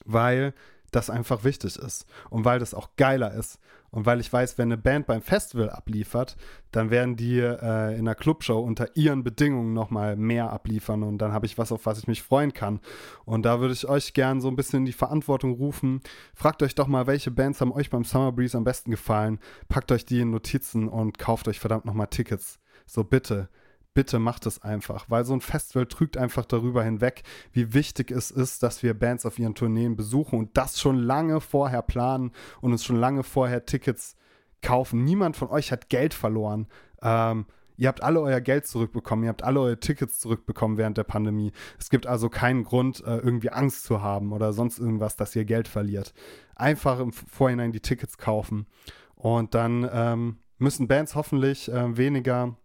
[0.05, 0.53] Weil
[0.95, 3.60] das einfach wichtig ist und weil das auch geiler ist
[3.95, 6.36] und weil ich weiß, wenn eine Band beim Festival abliefert,
[6.71, 11.31] dann werden die äh, in einer Clubshow unter ihren Bedingungen nochmal mehr abliefern und dann
[11.31, 12.81] habe ich was, auf was ich mich freuen kann.
[13.23, 16.01] Und da würde ich euch gern so ein bisschen in die Verantwortung rufen.
[16.34, 19.39] Fragt euch doch mal, welche Bands haben euch beim Summer Breeze am besten gefallen.
[19.69, 22.60] Packt euch die in Notizen und kauft euch verdammt nochmal Tickets.
[22.86, 23.47] So bitte
[23.95, 28.29] bitte macht es einfach, weil so ein Festival trügt einfach darüber hinweg, wie wichtig es
[28.29, 32.31] ist, dass wir Bands auf ihren Tourneen besuchen und das schon lange vorher planen
[32.62, 34.15] und uns schon lange vorher Tickets
[34.62, 35.03] kaufen.
[35.03, 36.67] Niemand von euch hat Geld verloren.
[37.01, 37.45] Ähm,
[37.77, 41.53] ihr habt alle euer Geld zurückbekommen, ihr habt alle eure Tickets zurückbekommen während der Pandemie.
[41.79, 45.45] Es gibt also keinen Grund, äh, irgendwie Angst zu haben oder sonst irgendwas, dass ihr
[45.45, 46.13] Geld verliert.
[46.55, 48.67] Einfach im Vorhinein die Tickets kaufen
[49.15, 52.58] und dann ähm, müssen Bands hoffentlich äh, weniger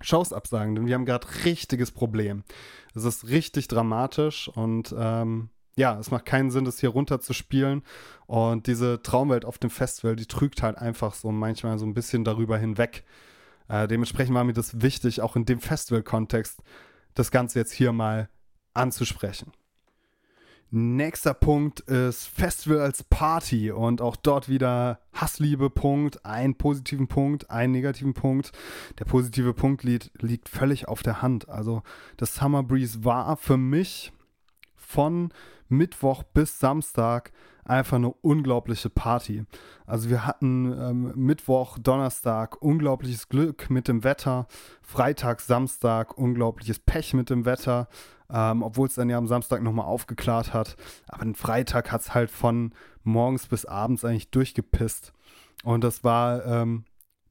[0.00, 2.44] Shows absagen, denn wir haben gerade richtiges Problem.
[2.94, 7.34] Es ist richtig dramatisch und ähm, ja, es macht keinen Sinn, das hier runter zu
[7.34, 7.82] spielen.
[8.26, 12.24] Und diese Traumwelt auf dem Festival, die trügt halt einfach so manchmal so ein bisschen
[12.24, 13.04] darüber hinweg.
[13.68, 16.62] Äh, dementsprechend war mir das wichtig, auch in dem Festival-Kontext
[17.14, 18.30] das Ganze jetzt hier mal
[18.72, 19.52] anzusprechen.
[20.70, 27.50] Nächster Punkt ist Festival als Party und auch dort wieder Hassliebe Punkt, einen positiven Punkt,
[27.50, 28.50] einen negativen Punkt.
[28.98, 31.48] Der positive Punkt liegt, liegt völlig auf der Hand.
[31.48, 31.82] Also
[32.16, 34.12] das Summer Breeze war für mich
[34.74, 35.32] von
[35.68, 37.32] Mittwoch bis Samstag
[37.64, 39.44] einfach eine unglaubliche Party.
[39.86, 44.46] Also wir hatten ähm, Mittwoch, Donnerstag unglaubliches Glück mit dem Wetter,
[44.82, 47.88] Freitag, Samstag unglaubliches Pech mit dem Wetter,
[48.32, 50.76] ähm, obwohl es dann ja am Samstag nochmal aufgeklärt hat.
[51.08, 55.12] Aber den Freitag hat es halt von morgens bis abends eigentlich durchgepisst.
[55.64, 56.84] Und das war ähm,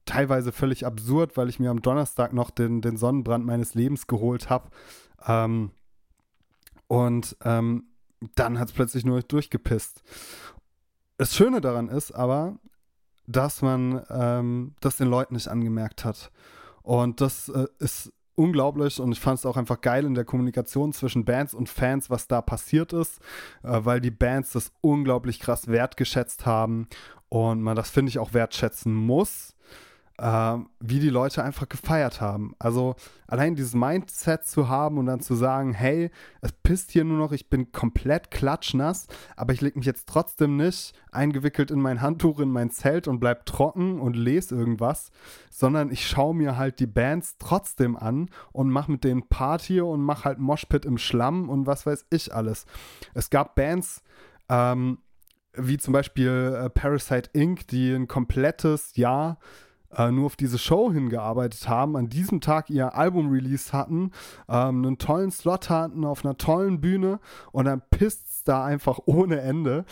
[0.04, 4.48] teilweise völlig absurd, weil ich mir am Donnerstag noch den, den Sonnenbrand meines Lebens geholt
[4.48, 4.70] habe.
[5.26, 5.70] Ähm,
[6.86, 7.88] und ähm,
[8.34, 10.02] dann hat es plötzlich nur durchgepisst.
[11.18, 12.58] Das Schöne daran ist aber,
[13.26, 16.30] dass man ähm, das den Leuten nicht angemerkt hat.
[16.82, 20.92] Und das äh, ist unglaublich und ich fand es auch einfach geil in der Kommunikation
[20.92, 23.20] zwischen Bands und Fans, was da passiert ist,
[23.64, 26.88] äh, weil die Bands das unglaublich krass wertgeschätzt haben
[27.28, 29.55] und man das, finde ich, auch wertschätzen muss
[30.18, 32.54] äh, wie die Leute einfach gefeiert haben.
[32.58, 37.18] Also allein dieses Mindset zu haben und dann zu sagen, hey, es pisst hier nur
[37.18, 42.00] noch, ich bin komplett klatschnass, aber ich lege mich jetzt trotzdem nicht eingewickelt in mein
[42.00, 45.10] Handtuch in mein Zelt und bleib trocken und lese irgendwas,
[45.50, 50.00] sondern ich schaue mir halt die Bands trotzdem an und mache mit denen Party und
[50.00, 52.66] mache halt Moshpit im Schlamm und was weiß ich alles.
[53.14, 54.02] Es gab Bands,
[54.48, 54.98] ähm,
[55.54, 59.38] wie zum Beispiel äh, Parasite Inc., die ein komplettes Jahr
[59.96, 64.12] äh, nur auf diese Show hingearbeitet haben, an diesem Tag ihr Album-Release hatten,
[64.48, 67.20] ähm, einen tollen Slot hatten auf einer tollen Bühne
[67.52, 69.84] und dann pisst es da einfach ohne Ende.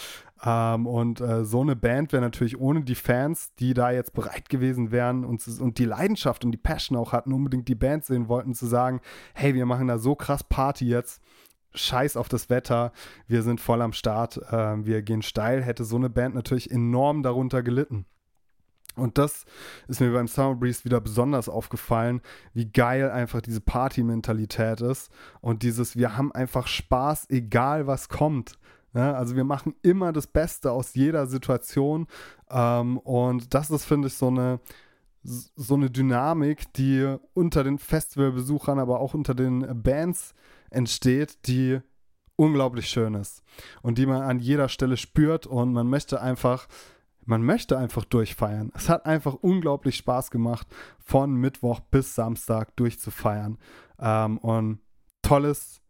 [0.45, 4.49] Ähm, und äh, so eine Band wäre natürlich ohne die Fans, die da jetzt bereit
[4.49, 8.29] gewesen wären und, und die Leidenschaft und die Passion auch hatten, unbedingt die Band sehen
[8.29, 9.01] wollten, zu sagen,
[9.33, 11.23] hey, wir machen da so krass Party jetzt,
[11.75, 12.93] scheiß auf das Wetter,
[13.27, 17.23] wir sind voll am Start, äh, wir gehen steil, hätte so eine Band natürlich enorm
[17.23, 18.05] darunter gelitten.
[18.97, 19.45] Und das
[19.89, 22.21] ist mir beim Summer Breeze wieder besonders aufgefallen,
[22.53, 28.59] wie geil einfach diese Party-Mentalität ist und dieses, wir haben einfach Spaß, egal was kommt.
[28.95, 32.07] Ja, also wir machen immer das Beste aus jeder Situation
[32.49, 34.61] ähm, und das ist, finde ich, so eine,
[35.25, 40.35] so eine Dynamik, die unter den Festivalbesuchern, aber auch unter den Bands
[40.71, 41.81] entsteht, die
[42.37, 43.43] unglaublich schön ist
[43.83, 46.69] und die man an jeder Stelle spürt und man möchte einfach
[47.27, 48.71] man möchte einfach durchfeiern.
[48.75, 50.67] Es hat einfach unglaublich Spaß gemacht,
[50.99, 53.59] von Mittwoch bis Samstag durchzufeiern.
[53.99, 54.81] Ähm, und
[55.23, 55.81] tolles,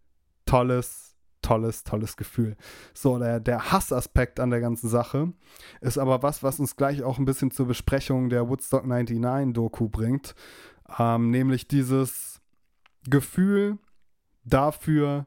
[0.46, 2.56] tolles, tolles, tolles Gefühl.
[2.94, 5.32] So, der, der Hassaspekt an der ganzen Sache
[5.80, 9.88] ist aber was, was uns gleich auch ein bisschen zur Besprechung der Woodstock 99 Doku
[9.88, 10.34] bringt.
[10.98, 12.40] Ähm, nämlich dieses
[13.08, 13.78] Gefühl
[14.44, 15.26] dafür,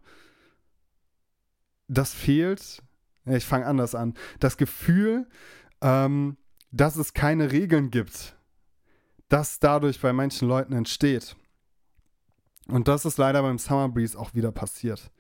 [1.88, 2.84] das fehlt.
[3.26, 4.14] Ich fange anders an.
[4.40, 5.28] Das Gefühl,
[5.82, 6.38] ähm,
[6.72, 8.36] dass es keine Regeln gibt,
[9.30, 11.36] das dadurch bei manchen Leuten entsteht.
[12.68, 15.12] Und das ist leider beim Summer Breeze auch wieder passiert.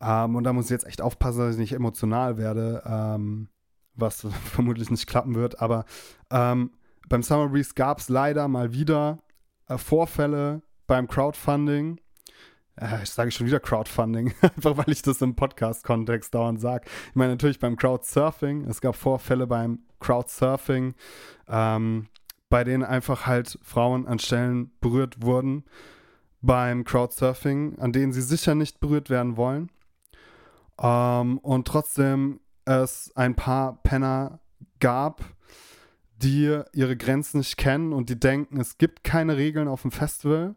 [0.00, 3.48] Ähm, und da muss ich jetzt echt aufpassen, dass ich nicht emotional werde, ähm,
[3.94, 5.60] was vermutlich nicht klappen wird.
[5.60, 5.84] Aber
[6.30, 6.70] ähm,
[7.08, 9.18] beim Summer Breeze gab es leider mal wieder
[9.68, 12.00] äh, Vorfälle beim Crowdfunding,
[13.02, 16.86] ich sage schon wieder Crowdfunding, einfach weil ich das im Podcast-Kontext dauernd sage.
[17.08, 20.94] Ich meine natürlich beim Crowdsurfing, es gab Vorfälle beim Crowdsurfing,
[21.48, 22.08] ähm,
[22.48, 25.64] bei denen einfach halt Frauen an Stellen berührt wurden
[26.42, 29.70] beim Crowdsurfing, an denen sie sicher nicht berührt werden wollen.
[30.80, 34.40] Ähm, und trotzdem es ein paar Penner
[34.80, 35.24] gab,
[36.16, 40.56] die ihre Grenzen nicht kennen und die denken, es gibt keine Regeln auf dem Festival.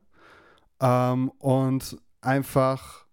[0.81, 3.05] Ähm, und einfach,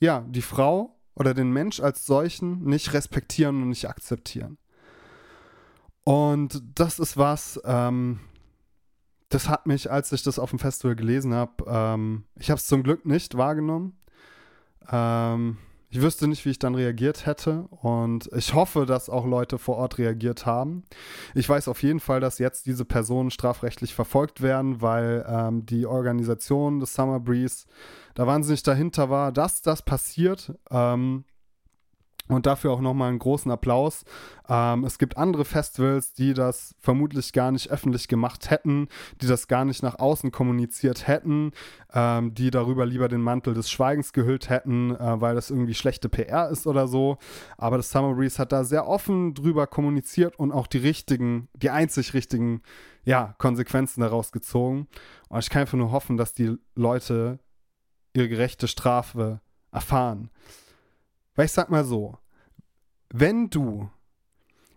[0.00, 4.58] ja, die Frau oder den Mensch als solchen nicht respektieren und nicht akzeptieren.
[6.04, 8.20] Und das ist was, ähm,
[9.28, 12.66] das hat mich, als ich das auf dem Festival gelesen habe, ähm, ich habe es
[12.66, 13.98] zum Glück nicht wahrgenommen.
[14.90, 15.58] Ähm,
[15.92, 19.76] ich wüsste nicht, wie ich dann reagiert hätte und ich hoffe, dass auch Leute vor
[19.76, 20.84] Ort reagiert haben.
[21.34, 25.84] Ich weiß auf jeden Fall, dass jetzt diese Personen strafrechtlich verfolgt werden, weil ähm, die
[25.84, 27.66] Organisation des Summer Breeze
[28.14, 30.54] da wahnsinnig dahinter war, dass das passiert.
[30.70, 31.24] Ähm,
[32.32, 34.04] und dafür auch nochmal einen großen Applaus.
[34.48, 38.88] Ähm, es gibt andere Festivals, die das vermutlich gar nicht öffentlich gemacht hätten,
[39.20, 41.52] die das gar nicht nach außen kommuniziert hätten,
[41.92, 46.08] ähm, die darüber lieber den Mantel des Schweigens gehüllt hätten, äh, weil das irgendwie schlechte
[46.08, 47.18] PR ist oder so.
[47.56, 51.70] Aber das Summer Breeze hat da sehr offen drüber kommuniziert und auch die richtigen, die
[51.70, 52.62] einzig richtigen,
[53.04, 54.88] ja, Konsequenzen daraus gezogen.
[55.28, 57.38] Und ich kann einfach nur hoffen, dass die Leute
[58.14, 59.40] ihre gerechte Strafe
[59.70, 60.30] erfahren.
[61.34, 62.18] Weil ich sag mal so,
[63.12, 63.90] wenn du,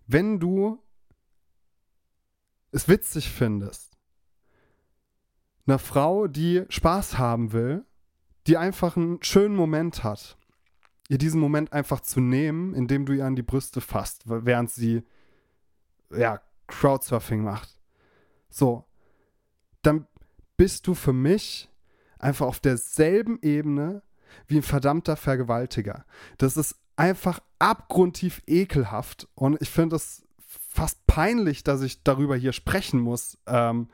[0.07, 0.83] wenn du
[2.71, 3.97] es witzig findest,
[5.65, 7.85] eine Frau, die Spaß haben will,
[8.45, 10.37] die einfach einen schönen Moment hat,
[11.07, 15.03] ihr diesen Moment einfach zu nehmen, indem du ihr an die Brüste fasst, während sie
[16.11, 17.79] ja Crowdsurfing macht.
[18.49, 18.85] So,
[19.81, 20.07] dann
[20.57, 21.69] bist du für mich
[22.19, 24.03] einfach auf derselben Ebene
[24.47, 26.05] wie ein verdammter Vergewaltiger.
[26.37, 30.23] Das ist einfach abgrundtief ekelhaft und ich finde es
[30.75, 33.37] fast peinlich, dass ich darüber hier sprechen muss.
[33.47, 33.87] Ähm,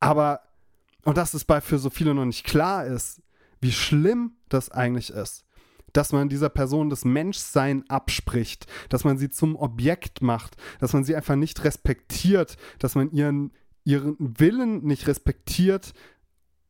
[0.00, 0.40] aber,
[1.04, 3.22] und dass es bei für so viele noch nicht klar ist,
[3.60, 5.44] wie schlimm das eigentlich ist.
[5.92, 11.04] Dass man dieser Person das Menschsein abspricht, dass man sie zum Objekt macht, dass man
[11.04, 13.52] sie einfach nicht respektiert, dass man ihren,
[13.84, 15.92] ihren Willen nicht respektiert,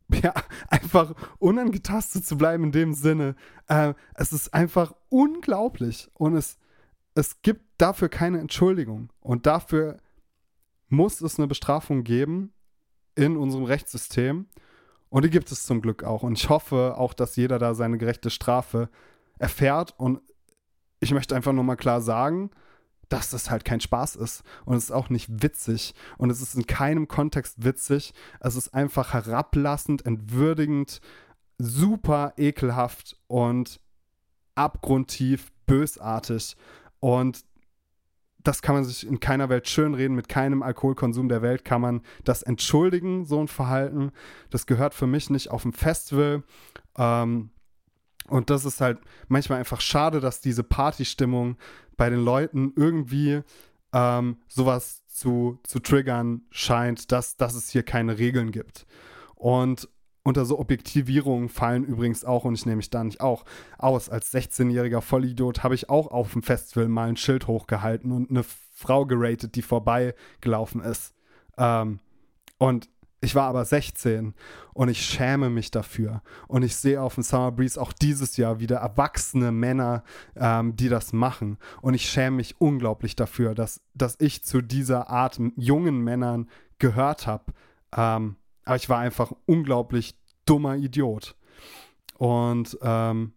[0.23, 0.35] ja,
[0.69, 3.37] einfach unangetastet zu bleiben in dem Sinne.
[3.69, 6.59] Äh, es ist einfach unglaublich und es,
[7.15, 9.11] es gibt dafür keine Entschuldigung.
[9.21, 9.99] Und dafür
[10.89, 12.53] muss es eine Bestrafung geben
[13.15, 14.47] in unserem Rechtssystem.
[15.09, 16.23] Und die gibt es zum Glück auch.
[16.23, 18.89] Und ich hoffe auch, dass jeder da seine gerechte Strafe
[19.39, 19.95] erfährt.
[19.97, 20.21] Und
[21.01, 22.51] ich möchte einfach nur mal klar sagen,
[23.15, 26.57] dass das halt kein Spaß ist und es ist auch nicht witzig und es ist
[26.57, 28.13] in keinem Kontext witzig.
[28.41, 31.01] Es ist einfach herablassend, entwürdigend,
[31.59, 33.81] super ekelhaft und
[34.57, 36.57] abgrundtief bösartig
[36.99, 37.45] und
[38.43, 40.17] das kann man sich in keiner Welt schönreden.
[40.17, 44.11] Mit keinem Alkoholkonsum der Welt kann man das entschuldigen, so ein Verhalten.
[44.51, 46.43] Das gehört für mich nicht auf ein Festival.
[46.99, 47.51] Ähm,
[48.29, 51.57] Und das ist halt manchmal einfach schade, dass diese Partystimmung
[51.97, 53.43] bei den Leuten irgendwie
[53.93, 58.87] ähm, sowas zu, zu triggern scheint, dass, dass es hier keine Regeln gibt.
[59.35, 59.89] Und
[60.25, 63.45] unter so Objektivierungen fallen übrigens auch, und ich nehme mich da nicht auch
[63.79, 68.31] aus, als 16-jähriger Vollidiot habe ich auch auf dem Festival mal ein Schild hochgehalten und
[68.31, 71.15] eine Frau geratet, die vorbeigelaufen ist.
[71.59, 72.01] Ähm,
[72.57, 72.89] und
[73.25, 74.35] ich war aber 16
[74.73, 76.23] und ich schäme mich dafür.
[76.47, 80.05] Und ich sehe auf dem Summer Breeze auch dieses Jahr wieder erwachsene Männer,
[80.37, 81.59] ähm, die das machen.
[81.81, 87.27] Und ich schäme mich unglaublich dafür, dass, dass ich zu dieser Art jungen Männern gehört
[87.27, 87.53] habe.
[87.97, 91.37] Ähm, aber ich war einfach unglaublich dummer Idiot.
[92.19, 93.33] Und ähm,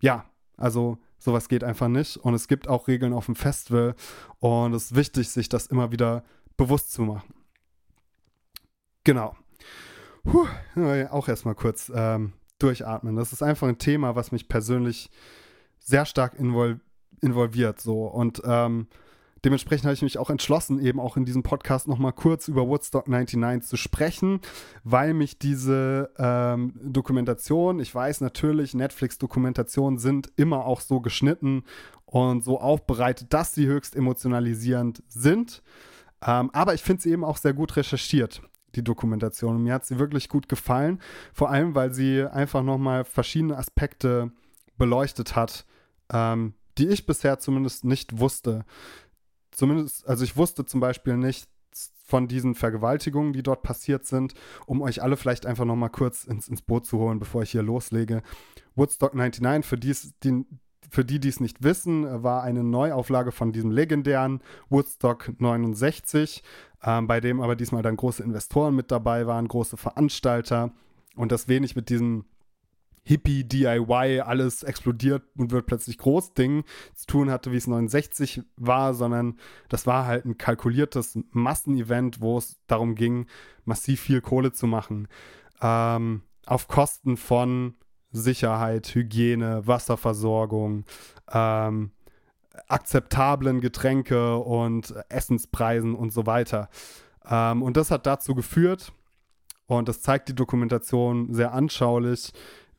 [0.00, 0.24] ja,
[0.56, 2.16] also sowas geht einfach nicht.
[2.16, 3.94] Und es gibt auch Regeln auf dem Festival.
[4.38, 6.24] Und es ist wichtig, sich das immer wieder
[6.56, 7.34] bewusst zu machen.
[9.04, 9.34] Genau.
[10.24, 10.46] Puh,
[11.10, 13.16] auch erstmal kurz ähm, durchatmen.
[13.16, 15.10] Das ist einfach ein Thema, was mich persönlich
[15.78, 16.80] sehr stark invol
[17.22, 17.80] involviert.
[17.80, 18.04] So.
[18.06, 18.86] Und ähm,
[19.44, 23.08] dementsprechend habe ich mich auch entschlossen, eben auch in diesem Podcast nochmal kurz über Woodstock
[23.08, 24.40] 99 zu sprechen,
[24.84, 31.64] weil mich diese ähm, Dokumentation, ich weiß natürlich, Netflix-Dokumentationen sind immer auch so geschnitten
[32.06, 35.62] und so aufbereitet, dass sie höchst emotionalisierend sind.
[36.26, 38.42] Ähm, aber ich finde sie eben auch sehr gut recherchiert
[38.74, 39.62] die Dokumentation.
[39.62, 41.00] Mir hat sie wirklich gut gefallen,
[41.32, 44.30] vor allem, weil sie einfach nochmal verschiedene Aspekte
[44.78, 45.66] beleuchtet hat,
[46.12, 48.64] ähm, die ich bisher zumindest nicht wusste.
[49.50, 51.48] Zumindest, also ich wusste zum Beispiel nicht
[52.04, 54.34] von diesen Vergewaltigungen, die dort passiert sind,
[54.66, 57.62] um euch alle vielleicht einfach nochmal kurz ins, ins Boot zu holen, bevor ich hier
[57.62, 58.22] loslege.
[58.74, 60.44] Woodstock 99, für die, die,
[60.90, 66.42] für die, die es nicht wissen, war eine Neuauflage von diesem legendären Woodstock 69,
[66.84, 70.72] ähm, bei dem aber diesmal dann große Investoren mit dabei waren, große Veranstalter
[71.16, 72.24] und das wenig mit diesem
[73.02, 78.42] Hippie, DIY, alles explodiert und wird plötzlich groß Ding zu tun hatte, wie es 69
[78.56, 83.26] war, sondern das war halt ein kalkuliertes Massenevent, wo es darum ging,
[83.64, 85.08] massiv viel Kohle zu machen.
[85.62, 87.74] Ähm, auf Kosten von
[88.12, 90.84] Sicherheit, Hygiene, Wasserversorgung,
[91.32, 91.92] ähm,
[92.68, 96.68] akzeptablen Getränke und Essenspreisen und so weiter.
[97.28, 98.92] Ähm, und das hat dazu geführt,
[99.66, 102.32] und das zeigt die Dokumentation sehr anschaulich,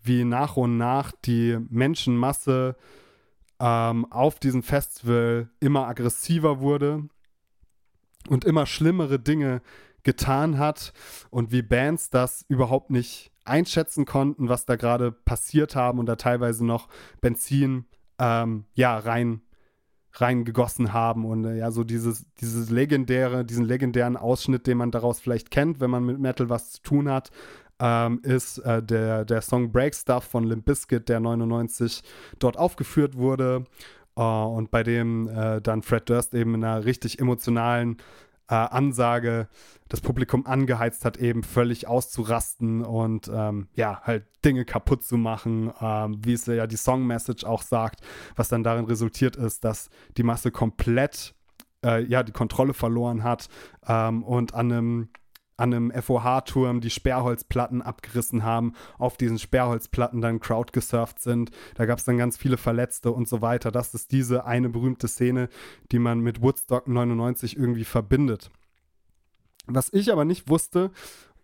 [0.04, 2.76] wie nach und nach die Menschenmasse
[3.62, 7.08] ähm, auf diesem Festival immer aggressiver wurde
[8.28, 9.62] und immer schlimmere Dinge
[10.04, 10.94] getan hat
[11.30, 16.15] und wie Bands das überhaupt nicht einschätzen konnten, was da gerade passiert haben und da
[16.15, 16.88] teilweise noch
[17.21, 17.86] Benzin
[18.19, 19.41] ähm, ja rein
[20.13, 25.19] reingegossen haben und äh, ja so dieses dieses legendäre diesen legendären Ausschnitt, den man daraus
[25.19, 27.32] vielleicht kennt, wenn man mit Metal was zu tun hat,
[27.80, 32.04] ähm, ist äh, der der Song Break Stuff von Limp Bizkit, der 99
[32.39, 33.63] dort aufgeführt wurde
[34.17, 37.97] äh, und bei dem äh, dann Fred Durst eben in einer richtig emotionalen
[38.52, 39.48] äh, Ansage
[39.88, 45.72] das Publikum angeheizt hat, eben völlig auszurasten und ähm, ja, halt Dinge kaputt zu machen,
[45.82, 48.02] ähm, wie es ja die Song-Message auch sagt,
[48.36, 51.34] was dann darin resultiert ist, dass die Masse komplett
[51.84, 53.48] äh, ja, die Kontrolle verloren hat
[53.88, 55.10] ähm, und an einem
[55.62, 61.52] an einem FOH-Turm die Sperrholzplatten abgerissen haben, auf diesen Sperrholzplatten dann Crowd gesurft sind.
[61.76, 63.71] Da gab es dann ganz viele Verletzte und so weiter.
[63.71, 65.50] Das ist diese eine berühmte Szene,
[65.91, 68.50] die man mit Woodstock 99 irgendwie verbindet.
[69.67, 70.91] Was ich aber nicht wusste,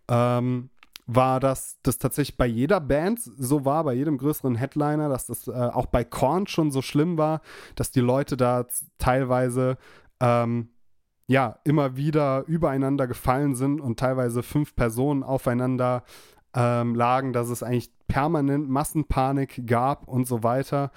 [0.08, 0.70] ähm,
[1.06, 5.48] war, dass das tatsächlich bei jeder Band so war, bei jedem größeren Headliner, dass das
[5.48, 7.40] äh, auch bei Korn schon so schlimm war,
[7.76, 8.66] dass die Leute da
[8.98, 9.78] teilweise
[10.20, 10.68] ähm,
[11.28, 16.02] ja, immer wieder übereinander gefallen sind und teilweise fünf Personen aufeinander
[16.54, 20.90] ähm, lagen, dass es eigentlich permanent Massenpanik gab und so weiter.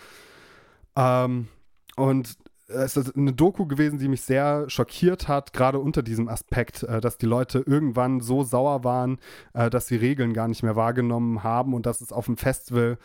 [0.96, 1.50] Ähm,
[1.98, 2.38] und
[2.70, 7.02] es ist eine Doku gewesen, die mich sehr schockiert hat, gerade unter diesem Aspekt, äh,
[7.02, 9.20] dass die Leute irgendwann so sauer waren,
[9.54, 12.98] äh, dass sie Regeln gar nicht mehr wahrgenommen haben und dass es auf dem Festival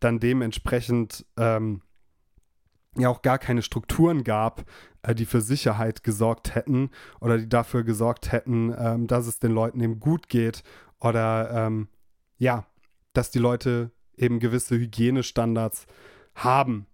[0.00, 1.80] dann dementsprechend ähm,
[2.96, 4.64] ja auch gar keine Strukturen gab,
[5.02, 9.52] äh, die für Sicherheit gesorgt hätten oder die dafür gesorgt hätten, ähm, dass es den
[9.52, 10.62] Leuten eben gut geht
[11.00, 11.88] oder ähm,
[12.38, 12.66] ja,
[13.12, 15.86] dass die Leute eben gewisse Hygienestandards
[16.34, 16.86] haben.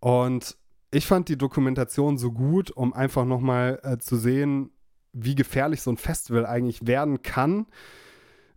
[0.00, 0.56] Und
[0.90, 4.70] ich fand die Dokumentation so gut, um einfach nochmal äh, zu sehen,
[5.12, 7.66] wie gefährlich so ein Festival eigentlich werden kann,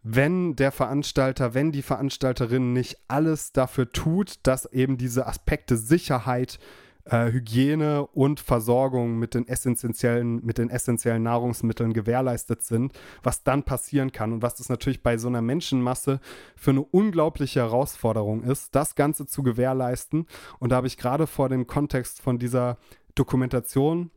[0.08, 6.60] wenn der Veranstalter, wenn die Veranstalterin nicht alles dafür tut, dass eben diese Aspekte Sicherheit
[7.06, 12.93] äh, Hygiene und Versorgung mit den essentiellen, mit den essentiellen Nahrungsmitteln gewährleistet sind,
[13.24, 16.20] was dann passieren kann und was das natürlich bei so einer Menschenmasse
[16.56, 20.28] für eine unglaubliche Herausforderung ist, das Ganze zu gewährleisten.
[20.60, 22.78] Und da habe ich gerade vor dem Kontext von dieser
[23.16, 24.12] Dokumentation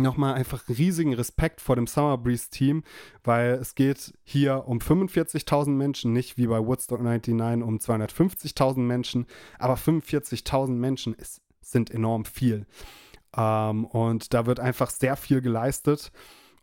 [0.00, 2.82] nochmal einfach riesigen Respekt vor dem Summer Breeze Team,
[3.24, 9.26] weil es geht hier um 45.000 Menschen, nicht wie bei Woodstock 99 um 250.000 Menschen,
[9.58, 12.66] aber 45.000 Menschen ist, sind enorm viel.
[13.36, 16.12] Ähm, und da wird einfach sehr viel geleistet.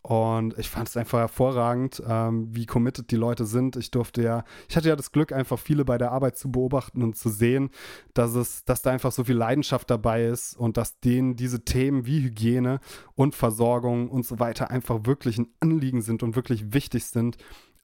[0.03, 3.77] Und ich fand es einfach hervorragend, ähm, wie committed die Leute sind.
[3.77, 7.01] Ich durfte ja, ich hatte ja das Glück, einfach viele bei der Arbeit zu beobachten
[7.01, 7.69] und zu sehen,
[8.13, 12.05] dass es, dass da einfach so viel Leidenschaft dabei ist und dass denen diese Themen
[12.05, 12.81] wie Hygiene
[13.15, 17.37] und Versorgung und so weiter einfach wirklich ein Anliegen sind und wirklich wichtig sind.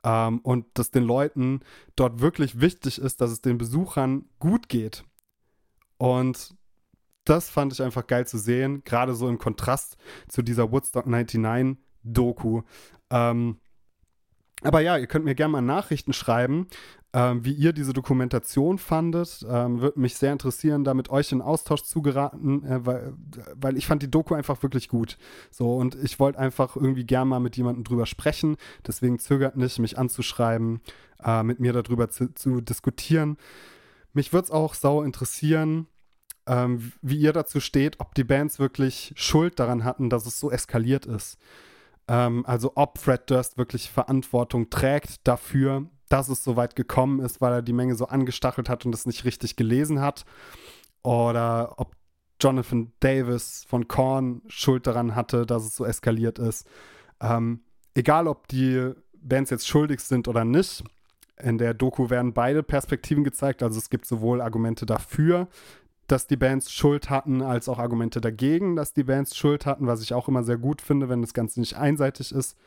[0.03, 1.61] Ähm, und dass den Leuten
[1.95, 5.05] dort wirklich wichtig ist, dass es den Besuchern gut geht.
[5.97, 6.53] Und
[7.23, 9.95] das fand ich einfach geil zu sehen, gerade so im Kontrast
[10.27, 11.39] zu dieser Woodstock 99
[12.03, 12.61] Doku.
[13.09, 13.57] Ähm,
[14.61, 16.67] aber ja, ihr könnt mir gerne mal Nachrichten schreiben,
[17.13, 19.45] ähm, wie ihr diese Dokumentation fandet.
[19.49, 23.13] Ähm, Würde mich sehr interessieren, da mit euch in Austausch zu geraten, äh, weil,
[23.55, 25.17] weil ich fand die Doku einfach wirklich gut.
[25.49, 28.57] So, und ich wollte einfach irgendwie gerne mal mit jemandem drüber sprechen.
[28.85, 30.81] Deswegen zögert nicht, mich anzuschreiben,
[31.23, 33.37] äh, mit mir darüber zu, zu diskutieren.
[34.13, 35.87] Mich würde es auch sau interessieren,
[36.47, 40.51] ähm, wie ihr dazu steht, ob die Bands wirklich Schuld daran hatten, dass es so
[40.51, 41.37] eskaliert ist.
[42.09, 47.39] Ähm, also ob Fred Durst wirklich Verantwortung trägt dafür, dass es so weit gekommen ist,
[47.39, 50.25] weil er die Menge so angestachelt hat und es nicht richtig gelesen hat.
[51.03, 51.95] Oder ob
[52.41, 56.67] Jonathan Davis von Korn Schuld daran hatte, dass es so eskaliert ist.
[57.21, 57.61] Ähm,
[57.93, 58.91] egal, ob die
[59.21, 60.83] Bands jetzt schuldig sind oder nicht,
[61.41, 63.61] in der Doku werden beide Perspektiven gezeigt.
[63.61, 65.47] Also es gibt sowohl Argumente dafür,
[66.11, 70.01] dass die Bands Schuld hatten, als auch Argumente dagegen, dass die Bands Schuld hatten, was
[70.01, 72.57] ich auch immer sehr gut finde, wenn das Ganze nicht einseitig ist.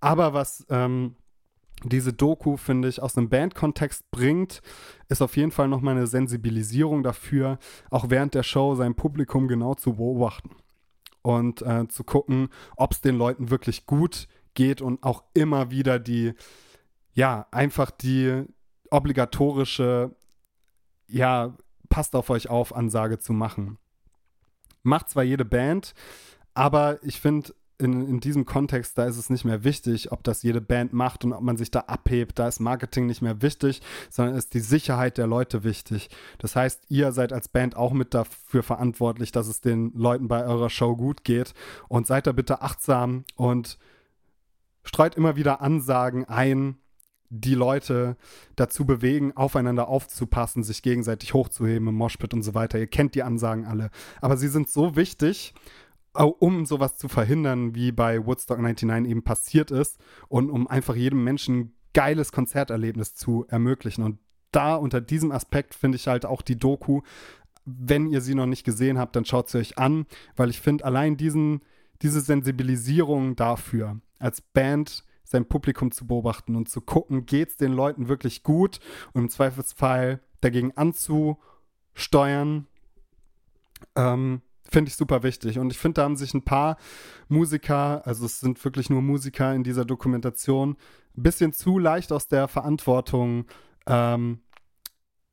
[0.00, 1.16] Aber was ähm,
[1.82, 4.62] diese Doku, finde ich, aus einem Bandkontext bringt,
[5.08, 7.58] ist auf jeden Fall nochmal eine Sensibilisierung dafür,
[7.90, 10.50] auch während der Show sein Publikum genau zu beobachten
[11.22, 15.98] und äh, zu gucken, ob es den Leuten wirklich gut geht und auch immer wieder
[15.98, 16.32] die,
[17.12, 18.44] ja, einfach die
[18.90, 20.14] obligatorische,
[21.06, 21.56] ja,
[21.94, 23.78] passt auf euch auf, Ansage zu machen.
[24.82, 25.94] Macht zwar jede Band,
[26.52, 30.42] aber ich finde, in, in diesem Kontext, da ist es nicht mehr wichtig, ob das
[30.42, 32.40] jede Band macht und ob man sich da abhebt.
[32.40, 33.80] Da ist Marketing nicht mehr wichtig,
[34.10, 36.10] sondern ist die Sicherheit der Leute wichtig.
[36.38, 40.44] Das heißt, ihr seid als Band auch mit dafür verantwortlich, dass es den Leuten bei
[40.44, 41.54] eurer Show gut geht.
[41.86, 43.78] Und seid da bitte achtsam und
[44.82, 46.76] streut immer wieder Ansagen ein,
[47.40, 48.16] die Leute
[48.56, 52.78] dazu bewegen, aufeinander aufzupassen, sich gegenseitig hochzuheben im Moshpit und so weiter.
[52.78, 53.90] Ihr kennt die Ansagen alle.
[54.20, 55.54] Aber sie sind so wichtig,
[56.14, 61.24] um sowas zu verhindern, wie bei Woodstock 99 eben passiert ist und um einfach jedem
[61.24, 64.04] Menschen ein geiles Konzerterlebnis zu ermöglichen.
[64.04, 64.18] Und
[64.52, 67.02] da unter diesem Aspekt finde ich halt auch die Doku,
[67.64, 70.06] wenn ihr sie noch nicht gesehen habt, dann schaut sie euch an,
[70.36, 71.62] weil ich finde allein diesen,
[72.02, 77.72] diese Sensibilisierung dafür als Band sein Publikum zu beobachten und zu gucken, geht es den
[77.72, 78.78] Leuten wirklich gut
[79.12, 82.66] und im Zweifelsfall dagegen anzusteuern,
[83.96, 85.58] ähm, finde ich super wichtig.
[85.58, 86.76] Und ich finde, da haben sich ein paar
[87.28, 90.76] Musiker, also es sind wirklich nur Musiker in dieser Dokumentation,
[91.16, 93.46] ein bisschen zu leicht aus der Verantwortung
[93.86, 94.40] ähm,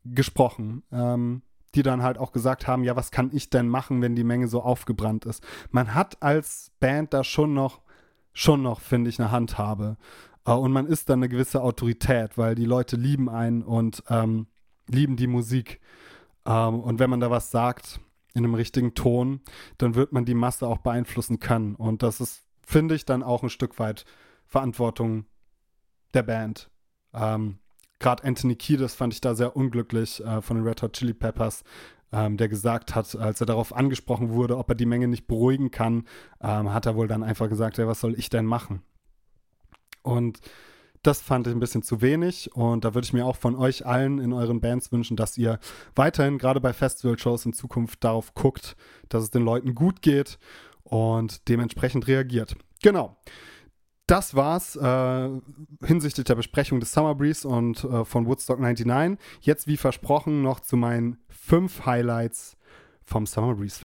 [0.04, 0.84] gesprochen.
[0.92, 1.42] Ähm,
[1.76, 4.48] die dann halt auch gesagt haben, ja, was kann ich denn machen, wenn die Menge
[4.48, 5.44] so aufgebrannt ist?
[5.72, 7.82] Man hat als Band da schon noch
[8.34, 9.98] schon noch, finde ich, eine Handhabe.
[10.46, 14.48] Äh, und man ist dann eine gewisse Autorität, weil die Leute lieben einen und ähm,
[14.88, 15.80] lieben die Musik.
[16.46, 18.00] Ähm, und wenn man da was sagt
[18.34, 19.42] in einem richtigen Ton,
[19.78, 21.76] dann wird man die Masse auch beeinflussen können.
[21.76, 24.06] Und das ist, finde ich, dann auch ein Stück weit
[24.46, 25.26] Verantwortung
[26.14, 26.70] der Band.
[27.14, 27.60] Ähm,
[28.00, 31.64] Gerade Anthony Kiedis fand ich da sehr unglücklich äh, von den Red Hot Chili Peppers,
[32.12, 35.72] ähm, der gesagt hat, als er darauf angesprochen wurde, ob er die Menge nicht beruhigen
[35.72, 36.06] kann,
[36.42, 38.82] ähm, hat er wohl dann einfach gesagt, ja, was soll ich denn machen?
[40.04, 40.40] Und
[41.04, 43.86] das fand ich ein bisschen zu wenig und da würde ich mir auch von euch
[43.86, 45.60] allen in euren Bands wünschen, dass ihr
[45.96, 48.76] weiterhin gerade bei Festival-Shows in Zukunft darauf guckt,
[49.10, 50.38] dass es den Leuten gut geht
[50.84, 52.56] und dementsprechend reagiert.
[52.84, 53.18] Genau
[54.08, 55.30] das war's äh,
[55.86, 59.18] hinsichtlich der Besprechung des Summer Breeze und äh, von Woodstock 99.
[59.42, 62.58] Jetzt, wie versprochen, noch zu meinen fünf Highlights
[63.04, 63.82] vom Summer Breeze.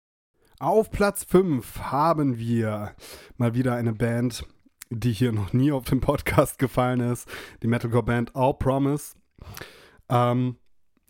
[0.59, 2.95] Auf Platz 5 haben wir
[3.37, 4.45] mal wieder eine Band,
[4.89, 7.27] die hier noch nie auf dem Podcast gefallen ist.
[7.61, 9.15] Die Metalcore-Band All Promise.
[10.09, 10.57] Ähm,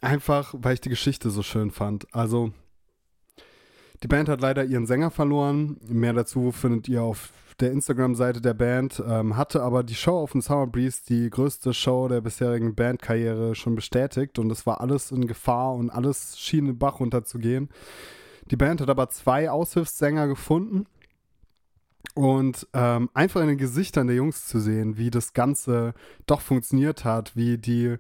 [0.02, 2.14] einfach, weil ich die Geschichte so schön fand.
[2.14, 2.54] Also,
[4.04, 5.78] Die Band hat leider ihren Sänger verloren.
[5.88, 9.02] Mehr dazu findet ihr auf der Instagram-Seite der Band.
[9.08, 13.56] Ähm, hatte aber die Show auf dem Summer Breeze, die größte Show der bisherigen Bandkarriere,
[13.56, 14.40] schon bestätigt.
[14.40, 17.70] Und es war alles in Gefahr und alles schien den Bach runterzugehen.
[18.52, 20.86] Die Band hat aber zwei Aushilfssänger gefunden.
[22.14, 25.94] Und ähm, einfach in den Gesichtern der Jungs zu sehen, wie das Ganze
[26.28, 27.98] doch funktioniert hat, wie die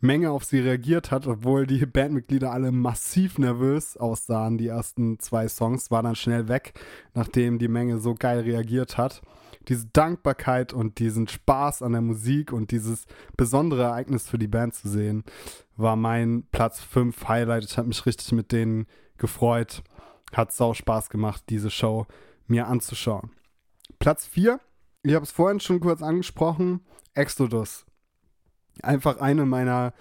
[0.00, 4.56] Menge auf sie reagiert hat, obwohl die Bandmitglieder alle massiv nervös aussahen.
[4.56, 6.72] Die ersten zwei Songs war dann schnell weg,
[7.14, 9.20] nachdem die Menge so geil reagiert hat.
[9.68, 13.04] Diese Dankbarkeit und diesen Spaß an der Musik und dieses
[13.36, 15.22] besondere Ereignis für die Band zu sehen,
[15.76, 17.64] war mein Platz 5 Highlight.
[17.64, 18.86] Ich habe mich richtig mit denen
[19.18, 19.82] gefreut.
[20.32, 22.06] Hat sau Spaß gemacht, diese Show
[22.46, 23.32] mir anzuschauen.
[23.98, 24.60] Platz 4,
[25.02, 26.80] ich habe es vorhin schon kurz angesprochen,
[27.12, 27.84] Exodus
[28.84, 29.92] einfach eine meiner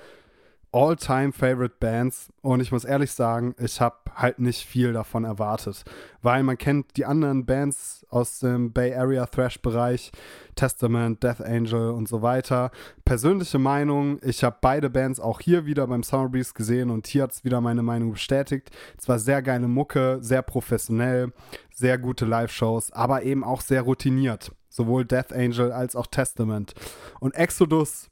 [0.72, 5.84] All-Time-Favorite Bands und ich muss ehrlich sagen, ich habe halt nicht viel davon erwartet,
[6.22, 10.12] weil man kennt die anderen Bands aus dem Bay Area Thrash-Bereich,
[10.54, 12.70] Testament, Death Angel und so weiter.
[13.04, 17.24] Persönliche Meinung, ich habe beide Bands auch hier wieder beim Summer Breeze gesehen und hier
[17.24, 18.70] hat es wieder meine Meinung bestätigt.
[18.96, 21.34] Es war sehr geile Mucke, sehr professionell,
[21.74, 24.52] sehr gute Live-Shows, aber eben auch sehr routiniert.
[24.70, 26.76] Sowohl Death Angel als auch Testament.
[27.20, 28.12] Und Exodus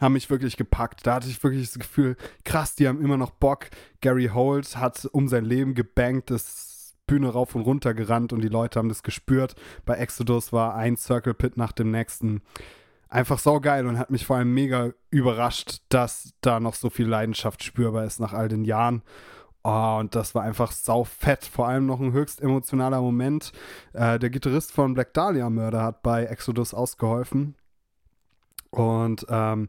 [0.00, 1.06] haben mich wirklich gepackt.
[1.06, 3.66] Da hatte ich wirklich das Gefühl, krass, die haben immer noch Bock.
[4.00, 8.48] Gary Holt hat um sein Leben gebankt, das Bühne rauf und runter gerannt und die
[8.48, 9.56] Leute haben das gespürt.
[9.84, 12.42] Bei Exodus war ein Circle Pit nach dem nächsten.
[13.08, 17.64] Einfach saugeil und hat mich vor allem mega überrascht, dass da noch so viel Leidenschaft
[17.64, 19.02] spürbar ist nach all den Jahren.
[19.64, 21.44] Oh, und das war einfach sau fett.
[21.44, 23.52] Vor allem noch ein höchst emotionaler Moment.
[23.92, 27.56] Äh, der Gitarrist von Black Dahlia Murder hat bei Exodus ausgeholfen.
[28.70, 29.68] Und ähm,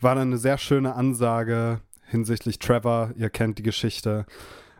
[0.00, 3.12] war dann eine sehr schöne Ansage hinsichtlich Trevor.
[3.16, 4.26] Ihr kennt die Geschichte.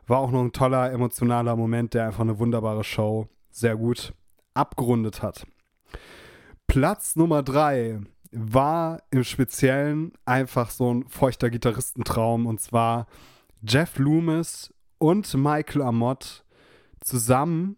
[0.06, 4.14] War auch noch ein toller, emotionaler Moment, der einfach eine wunderbare Show sehr gut
[4.54, 5.46] abgerundet hat.
[6.66, 8.00] Platz Nummer drei
[8.32, 13.06] war im Speziellen einfach so ein feuchter Gitarristentraum und zwar
[13.62, 16.44] Jeff Loomis und Michael Amott
[17.00, 17.76] zusammen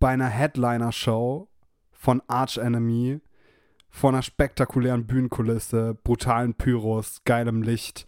[0.00, 1.48] bei einer Headliner-Show
[1.92, 3.20] von Arch Enemy
[3.92, 8.06] vor einer spektakulären Bühnenkulisse, brutalen Pyros, geilem Licht.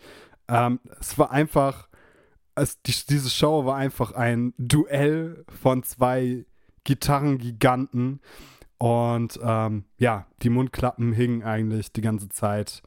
[0.48, 1.88] Ähm, es war einfach,
[2.54, 6.46] es, die, diese Show war einfach ein Duell von zwei
[6.84, 8.20] Gitarrengiganten.
[8.78, 12.82] Und ähm, ja, die Mundklappen hingen eigentlich die ganze Zeit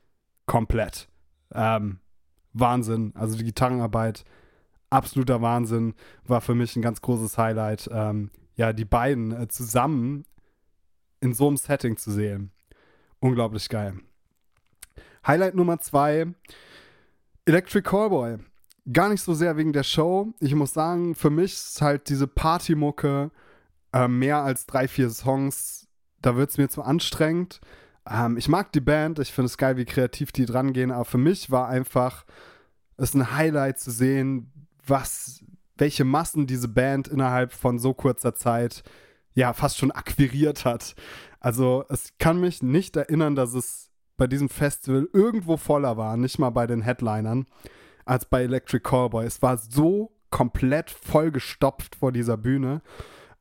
[0.48, 1.08] komplett.
[1.54, 2.00] Ähm,
[2.54, 3.14] Wahnsinn.
[3.16, 4.26] Also die Gitarrenarbeit,
[4.89, 5.93] absoluter Wahnsinn,
[6.26, 7.89] war für mich ein ganz großes Highlight.
[7.91, 10.26] Ähm, ja, die beiden äh, zusammen
[11.20, 12.52] in so einem Setting zu sehen.
[13.20, 13.95] Unglaublich geil.
[15.26, 16.28] Highlight Nummer zwei:
[17.45, 18.38] Electric Callboy.
[18.91, 20.34] Gar nicht so sehr wegen der Show.
[20.39, 23.32] Ich muss sagen, für mich ist halt diese Partymucke
[23.91, 25.88] äh, mehr als drei, vier Songs.
[26.22, 27.59] Da wird es mir zu anstrengend.
[28.09, 29.20] Ähm, ich mag die Band.
[29.20, 30.91] Ich finde es geil, wie kreativ die dran gehen.
[30.91, 32.26] Aber für mich war einfach
[32.95, 34.51] es ein Highlight zu sehen,
[34.86, 35.43] was,
[35.76, 38.84] welche Massen diese Band innerhalb von so kurzer Zeit
[39.38, 40.95] ja fast schon akquiriert hat.
[41.39, 46.39] Also es kann mich nicht erinnern, dass es bei diesem Festival irgendwo voller war, nicht
[46.39, 47.45] mal bei den Headlinern,
[48.03, 49.25] als bei Electric Callboy.
[49.25, 52.81] Es war so komplett vollgestopft vor dieser Bühne.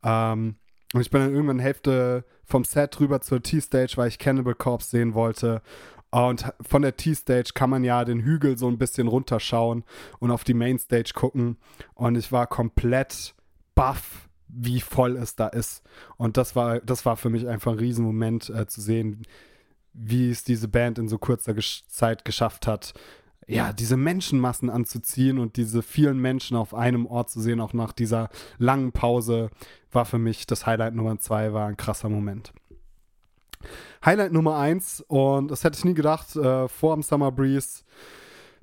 [0.05, 0.57] Ähm,
[0.93, 4.91] und ich bin dann irgendwann Hälfte vom Set rüber zur T-Stage, weil ich Cannibal Corpse
[4.91, 5.63] sehen wollte.
[6.11, 9.83] Und von der T-Stage kann man ja den Hügel so ein bisschen runterschauen
[10.19, 11.57] und auf die Mainstage gucken.
[11.95, 13.35] Und ich war komplett
[13.75, 14.26] baff
[14.59, 15.83] wie voll es da ist.
[16.17, 19.23] Und das war, das war für mich einfach ein Riesenmoment äh, zu sehen,
[19.93, 22.95] wie es diese Band in so kurzer Gesch Zeit geschafft hat,
[23.47, 27.93] ja, diese Menschenmassen anzuziehen und diese vielen Menschen auf einem Ort zu sehen, auch nach
[27.93, 28.29] dieser
[28.59, 29.51] langen Pause,
[29.93, 32.53] war für mich das Highlight Nummer zwei, war ein krasser Moment.
[34.05, 37.85] Highlight Nummer eins, und das hätte ich nie gedacht, äh, vor dem Summer Breeze,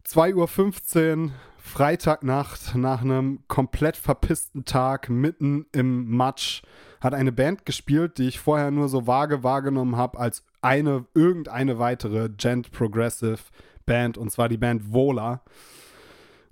[0.07, 6.61] 2.15 Uhr, Freitagnacht nach einem komplett verpissten Tag mitten im Matsch
[6.99, 11.79] hat eine Band gespielt, die ich vorher nur so vage wahrgenommen habe als eine irgendeine
[11.79, 13.39] weitere Gent Progressive
[13.85, 15.41] Band und zwar die Band Vola.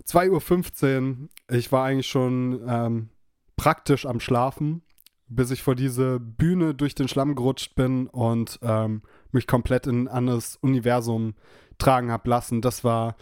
[0.06, 3.08] 2.15 Uhr, ich war eigentlich schon ähm,
[3.56, 4.82] praktisch am Schlafen,
[5.28, 10.04] bis ich vor diese Bühne durch den Schlamm gerutscht bin und ähm, mich komplett in
[10.04, 11.34] ein anderes Universum
[11.78, 12.60] tragen habe lassen.
[12.60, 13.16] Das war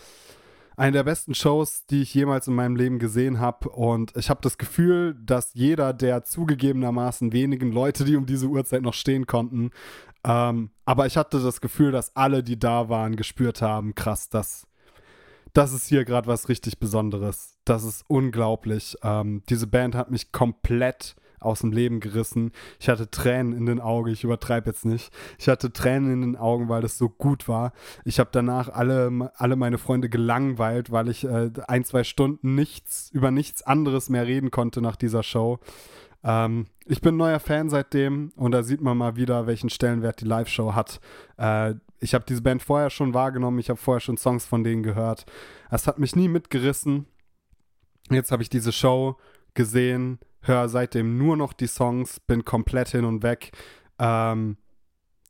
[0.77, 3.69] eine der besten Shows, die ich jemals in meinem Leben gesehen habe.
[3.69, 8.83] Und ich habe das Gefühl, dass jeder der zugegebenermaßen wenigen Leute, die um diese Uhrzeit
[8.83, 9.73] noch stehen konnten,
[10.25, 14.67] ähm, aber ich hatte das Gefühl, dass alle, die da waren, gespürt haben, krass, das,
[15.53, 17.57] das ist hier gerade was richtig Besonderes.
[17.65, 18.97] Das ist unglaublich.
[19.03, 22.53] Ähm, diese Band hat mich komplett aus dem Leben gerissen.
[22.79, 25.13] Ich hatte Tränen in den Augen, ich übertreibe jetzt nicht.
[25.39, 27.73] Ich hatte Tränen in den Augen, weil das so gut war.
[28.05, 33.11] Ich habe danach alle, alle meine Freunde gelangweilt, weil ich äh, ein, zwei Stunden nichts,
[33.13, 35.59] über nichts anderes mehr reden konnte nach dieser Show.
[36.23, 40.27] Ähm, ich bin neuer Fan seitdem und da sieht man mal wieder, welchen Stellenwert die
[40.27, 41.01] Live-Show hat.
[41.39, 44.83] Äh, ich habe diese Band vorher schon wahrgenommen, ich habe vorher schon Songs von denen
[44.83, 45.27] gehört.
[45.71, 47.07] Es hat mich nie mitgerissen.
[48.11, 49.17] Jetzt habe ich diese Show
[49.55, 53.53] gesehen, höre seitdem nur noch die Songs, bin komplett hin und weg.
[53.99, 54.57] Ähm,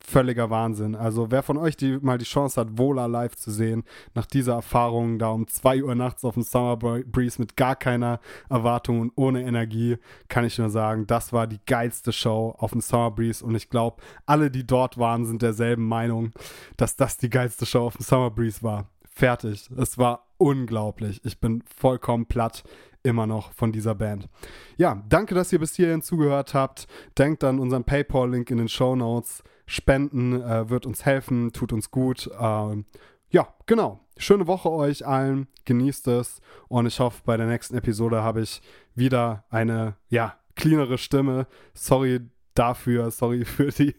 [0.02, 0.94] völliger Wahnsinn.
[0.94, 3.84] Also wer von euch die mal die Chance hat, Vola live zu sehen,
[4.14, 8.20] nach dieser Erfahrung da um 2 Uhr nachts auf dem Summer Breeze mit gar keiner
[8.48, 9.98] Erwartung und ohne Energie,
[10.28, 13.68] kann ich nur sagen, das war die geilste Show auf dem Summer Breeze und ich
[13.68, 16.32] glaube, alle, die dort waren, sind derselben Meinung,
[16.76, 18.86] dass das die geilste Show auf dem Summer Breeze war.
[19.12, 19.68] Fertig.
[19.76, 21.20] Es war unglaublich.
[21.24, 22.64] Ich bin vollkommen platt
[23.02, 24.28] immer noch von dieser Band.
[24.76, 26.86] Ja, danke, dass ihr bis hierhin zugehört habt.
[27.18, 29.42] Denkt an unseren PayPal-Link in den Show Notes.
[29.66, 32.30] Spenden äh, wird uns helfen, tut uns gut.
[32.38, 32.84] Ähm,
[33.30, 34.00] ja, genau.
[34.16, 35.46] Schöne Woche euch allen.
[35.64, 36.40] Genießt es.
[36.68, 38.60] Und ich hoffe, bei der nächsten Episode habe ich
[38.94, 41.46] wieder eine, ja, cleanere Stimme.
[41.72, 42.20] Sorry
[42.54, 43.94] dafür, sorry für die,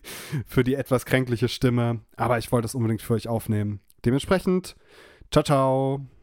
[0.46, 2.02] für die etwas kränkliche Stimme.
[2.16, 3.80] Aber ich wollte es unbedingt für euch aufnehmen.
[4.06, 4.76] Dementsprechend,
[5.32, 6.21] ciao, ciao.